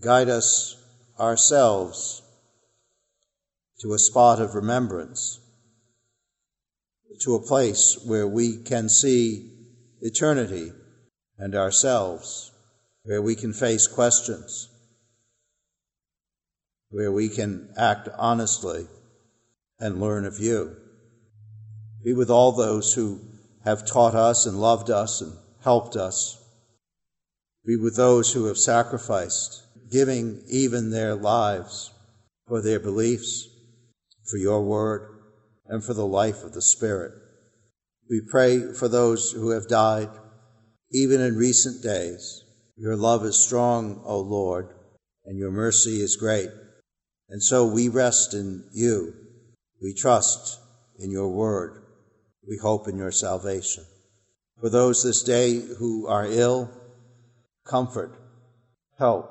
Guide 0.00 0.30
us 0.30 0.76
ourselves 1.20 2.22
to 3.80 3.92
a 3.92 3.98
spot 3.98 4.40
of 4.40 4.54
remembrance, 4.54 5.40
to 7.20 7.34
a 7.34 7.46
place 7.46 7.98
where 8.06 8.26
we 8.26 8.62
can 8.62 8.88
see 8.88 9.56
eternity 10.00 10.72
and 11.38 11.54
ourselves, 11.54 12.52
where 13.04 13.22
we 13.22 13.34
can 13.34 13.52
face 13.52 13.86
questions, 13.86 14.68
where 16.90 17.12
we 17.12 17.28
can 17.28 17.72
act 17.76 18.08
honestly 18.18 18.86
and 19.78 20.00
learn 20.00 20.24
of 20.24 20.38
you. 20.38 20.76
Be 22.04 22.12
with 22.12 22.30
all 22.30 22.52
those 22.52 22.94
who 22.94 23.20
have 23.64 23.86
taught 23.86 24.14
us 24.14 24.46
and 24.46 24.60
loved 24.60 24.90
us 24.90 25.20
and 25.20 25.32
helped 25.62 25.96
us. 25.96 26.42
Be 27.64 27.76
with 27.76 27.96
those 27.96 28.32
who 28.32 28.46
have 28.46 28.58
sacrificed, 28.58 29.62
giving 29.90 30.42
even 30.48 30.90
their 30.90 31.14
lives 31.14 31.92
for 32.46 32.62
their 32.62 32.80
beliefs 32.80 33.48
for 34.28 34.36
your 34.36 34.62
word, 34.62 35.08
and 35.66 35.82
for 35.82 35.94
the 35.94 36.06
life 36.06 36.44
of 36.44 36.52
the 36.52 36.62
Spirit. 36.62 37.12
We 38.10 38.22
pray 38.30 38.72
for 38.72 38.88
those 38.88 39.32
who 39.32 39.50
have 39.50 39.68
died, 39.68 40.08
even 40.92 41.20
in 41.20 41.36
recent 41.36 41.82
days. 41.82 42.44
Your 42.76 42.96
love 42.96 43.24
is 43.24 43.36
strong, 43.38 44.02
O 44.04 44.20
Lord, 44.20 44.68
and 45.24 45.38
your 45.38 45.50
mercy 45.50 46.00
is 46.00 46.16
great. 46.16 46.50
And 47.28 47.42
so 47.42 47.66
we 47.66 47.88
rest 47.88 48.34
in 48.34 48.64
you. 48.72 49.12
We 49.82 49.94
trust 49.94 50.58
in 50.98 51.10
your 51.10 51.28
word. 51.28 51.82
We 52.48 52.56
hope 52.56 52.88
in 52.88 52.96
your 52.96 53.12
salvation. 53.12 53.84
For 54.60 54.70
those 54.70 55.02
this 55.02 55.22
day 55.22 55.60
who 55.78 56.06
are 56.06 56.26
ill, 56.26 56.70
comfort, 57.66 58.16
help, 58.98 59.30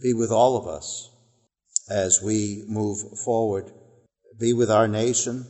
be 0.00 0.12
with 0.12 0.30
all 0.30 0.56
of 0.56 0.66
us 0.66 1.10
as 1.88 2.22
we 2.22 2.64
move 2.68 2.98
forward 3.24 3.72
be 4.38 4.52
with 4.52 4.70
our 4.70 4.88
nation 4.88 5.46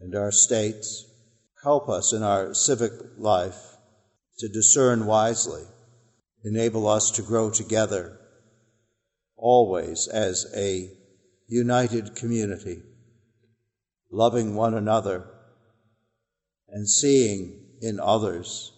and 0.00 0.14
our 0.14 0.32
states. 0.32 1.04
Help 1.62 1.88
us 1.88 2.12
in 2.12 2.22
our 2.22 2.54
civic 2.54 2.92
life 3.16 3.76
to 4.38 4.48
discern 4.48 5.06
wisely. 5.06 5.64
Enable 6.44 6.86
us 6.86 7.10
to 7.12 7.22
grow 7.22 7.50
together 7.50 8.18
always 9.36 10.08
as 10.08 10.46
a 10.56 10.90
united 11.46 12.14
community, 12.14 12.82
loving 14.10 14.54
one 14.54 14.74
another 14.74 15.26
and 16.68 16.88
seeing 16.88 17.60
in 17.80 17.98
others 17.98 18.72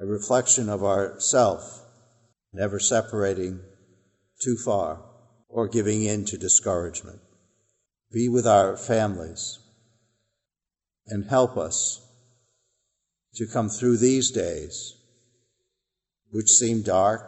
a 0.00 0.06
reflection 0.06 0.68
of 0.68 0.84
ourself, 0.84 1.84
never 2.52 2.78
separating 2.78 3.60
too 4.40 4.56
far 4.56 5.02
or 5.48 5.68
giving 5.68 6.02
in 6.04 6.24
to 6.24 6.38
discouragement 6.38 7.20
be 8.10 8.28
with 8.28 8.46
our 8.46 8.76
families, 8.76 9.58
and 11.08 11.24
help 11.24 11.56
us 11.56 12.00
to 13.34 13.46
come 13.46 13.68
through 13.68 13.96
these 13.96 14.30
days, 14.30 14.94
which 16.30 16.48
seem 16.48 16.82
dark, 16.82 17.22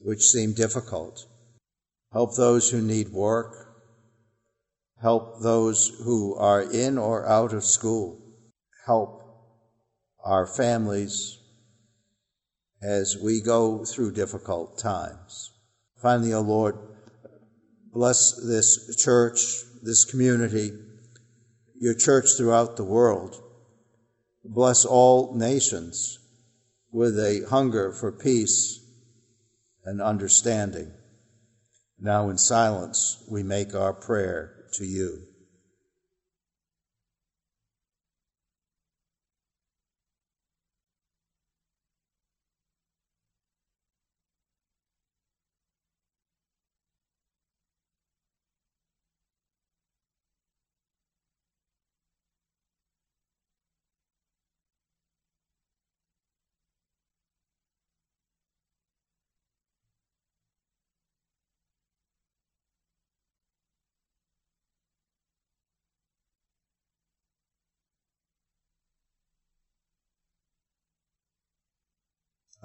which 0.00 0.22
seem 0.22 0.52
difficult. 0.52 1.26
Help 2.12 2.36
those 2.36 2.70
who 2.70 2.80
need 2.80 3.08
work. 3.10 3.74
Help 5.00 5.42
those 5.42 5.88
who 6.04 6.34
are 6.36 6.62
in 6.62 6.96
or 6.96 7.26
out 7.26 7.52
of 7.52 7.64
school. 7.64 8.18
Help 8.86 9.22
our 10.24 10.46
families 10.46 11.38
as 12.82 13.16
we 13.22 13.40
go 13.40 13.84
through 13.84 14.12
difficult 14.12 14.78
times. 14.78 15.52
Finally, 16.00 16.32
O 16.32 16.40
Lord, 16.40 16.76
bless 17.92 18.34
this 18.46 18.96
church, 19.02 19.40
this 19.82 20.04
community, 20.04 20.72
your 21.80 21.94
church 21.94 22.36
throughout 22.36 22.76
the 22.76 22.84
world. 22.84 23.42
Bless 24.44 24.84
all 24.84 25.34
nations 25.34 26.18
with 26.92 27.18
a 27.18 27.46
hunger 27.50 27.92
for 27.92 28.12
peace 28.12 28.80
and 29.84 30.00
understanding. 30.00 30.92
Now 31.98 32.28
in 32.30 32.38
silence, 32.38 33.24
we 33.30 33.42
make 33.42 33.74
our 33.74 33.92
prayer 33.92 34.64
to 34.74 34.84
you. 34.84 35.22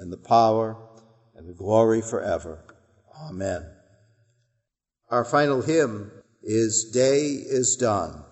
and 0.00 0.12
the 0.12 0.16
power 0.16 0.76
and 1.36 1.48
the 1.48 1.54
glory 1.54 2.02
forever. 2.02 2.64
Amen. 3.28 3.70
Our 5.10 5.24
final 5.24 5.62
hymn 5.62 6.10
is 6.42 6.90
Day 6.92 7.26
is 7.26 7.76
Done. 7.76 8.24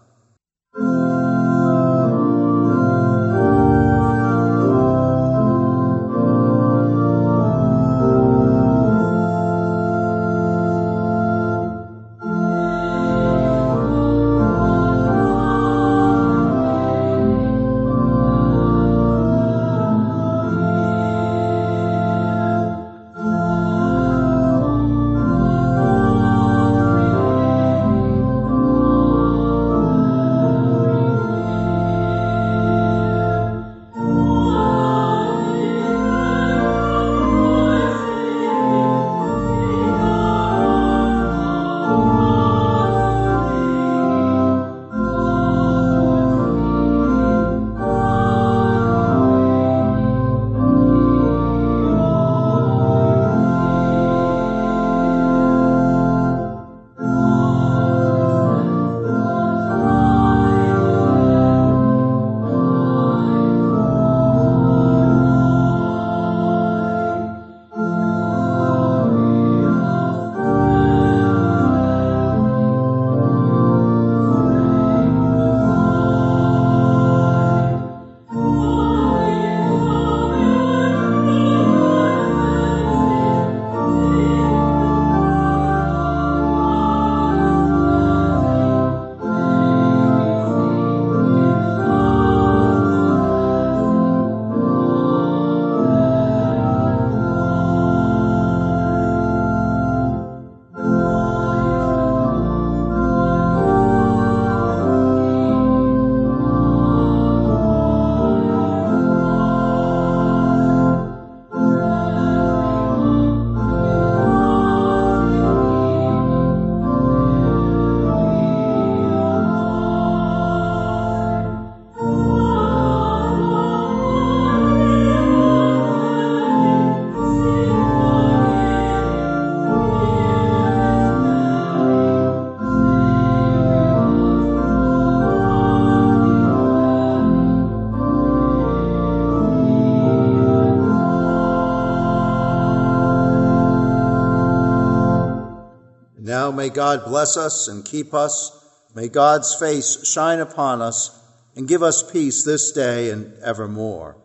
May 146.59 146.71
God 146.71 147.05
bless 147.05 147.37
us 147.37 147.69
and 147.69 147.85
keep 147.85 148.13
us. 148.13 148.51
May 148.93 149.07
God's 149.07 149.55
face 149.55 150.05
shine 150.05 150.41
upon 150.41 150.83
us 150.83 151.17
and 151.55 151.69
give 151.69 151.85
us 151.85 152.03
peace 152.03 152.43
this 152.43 152.73
day 152.73 153.11
and 153.11 153.33
evermore. 153.45 154.17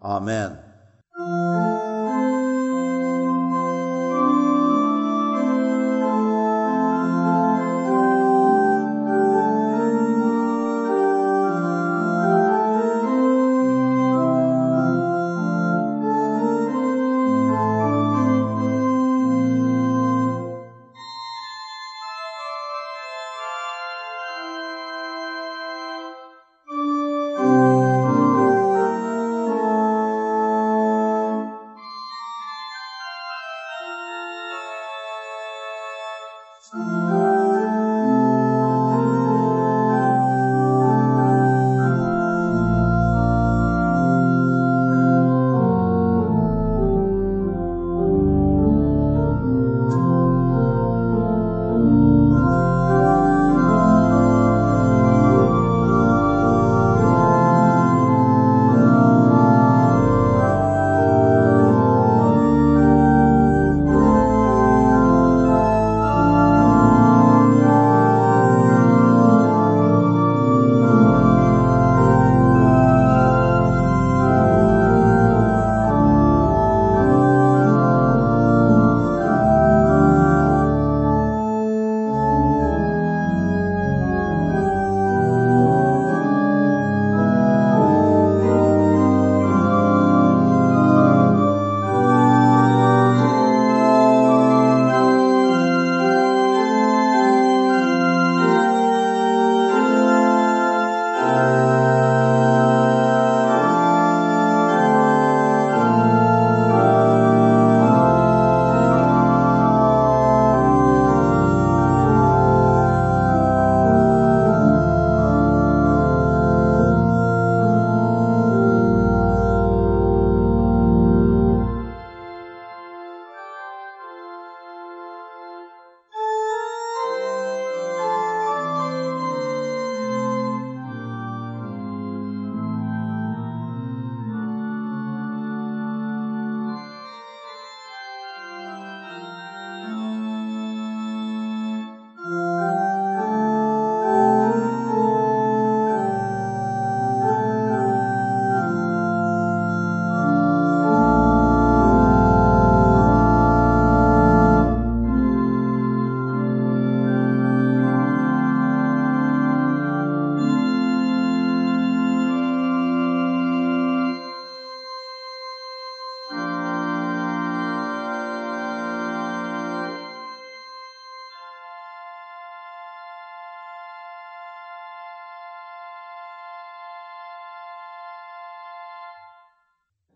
Amen. 0.00 0.58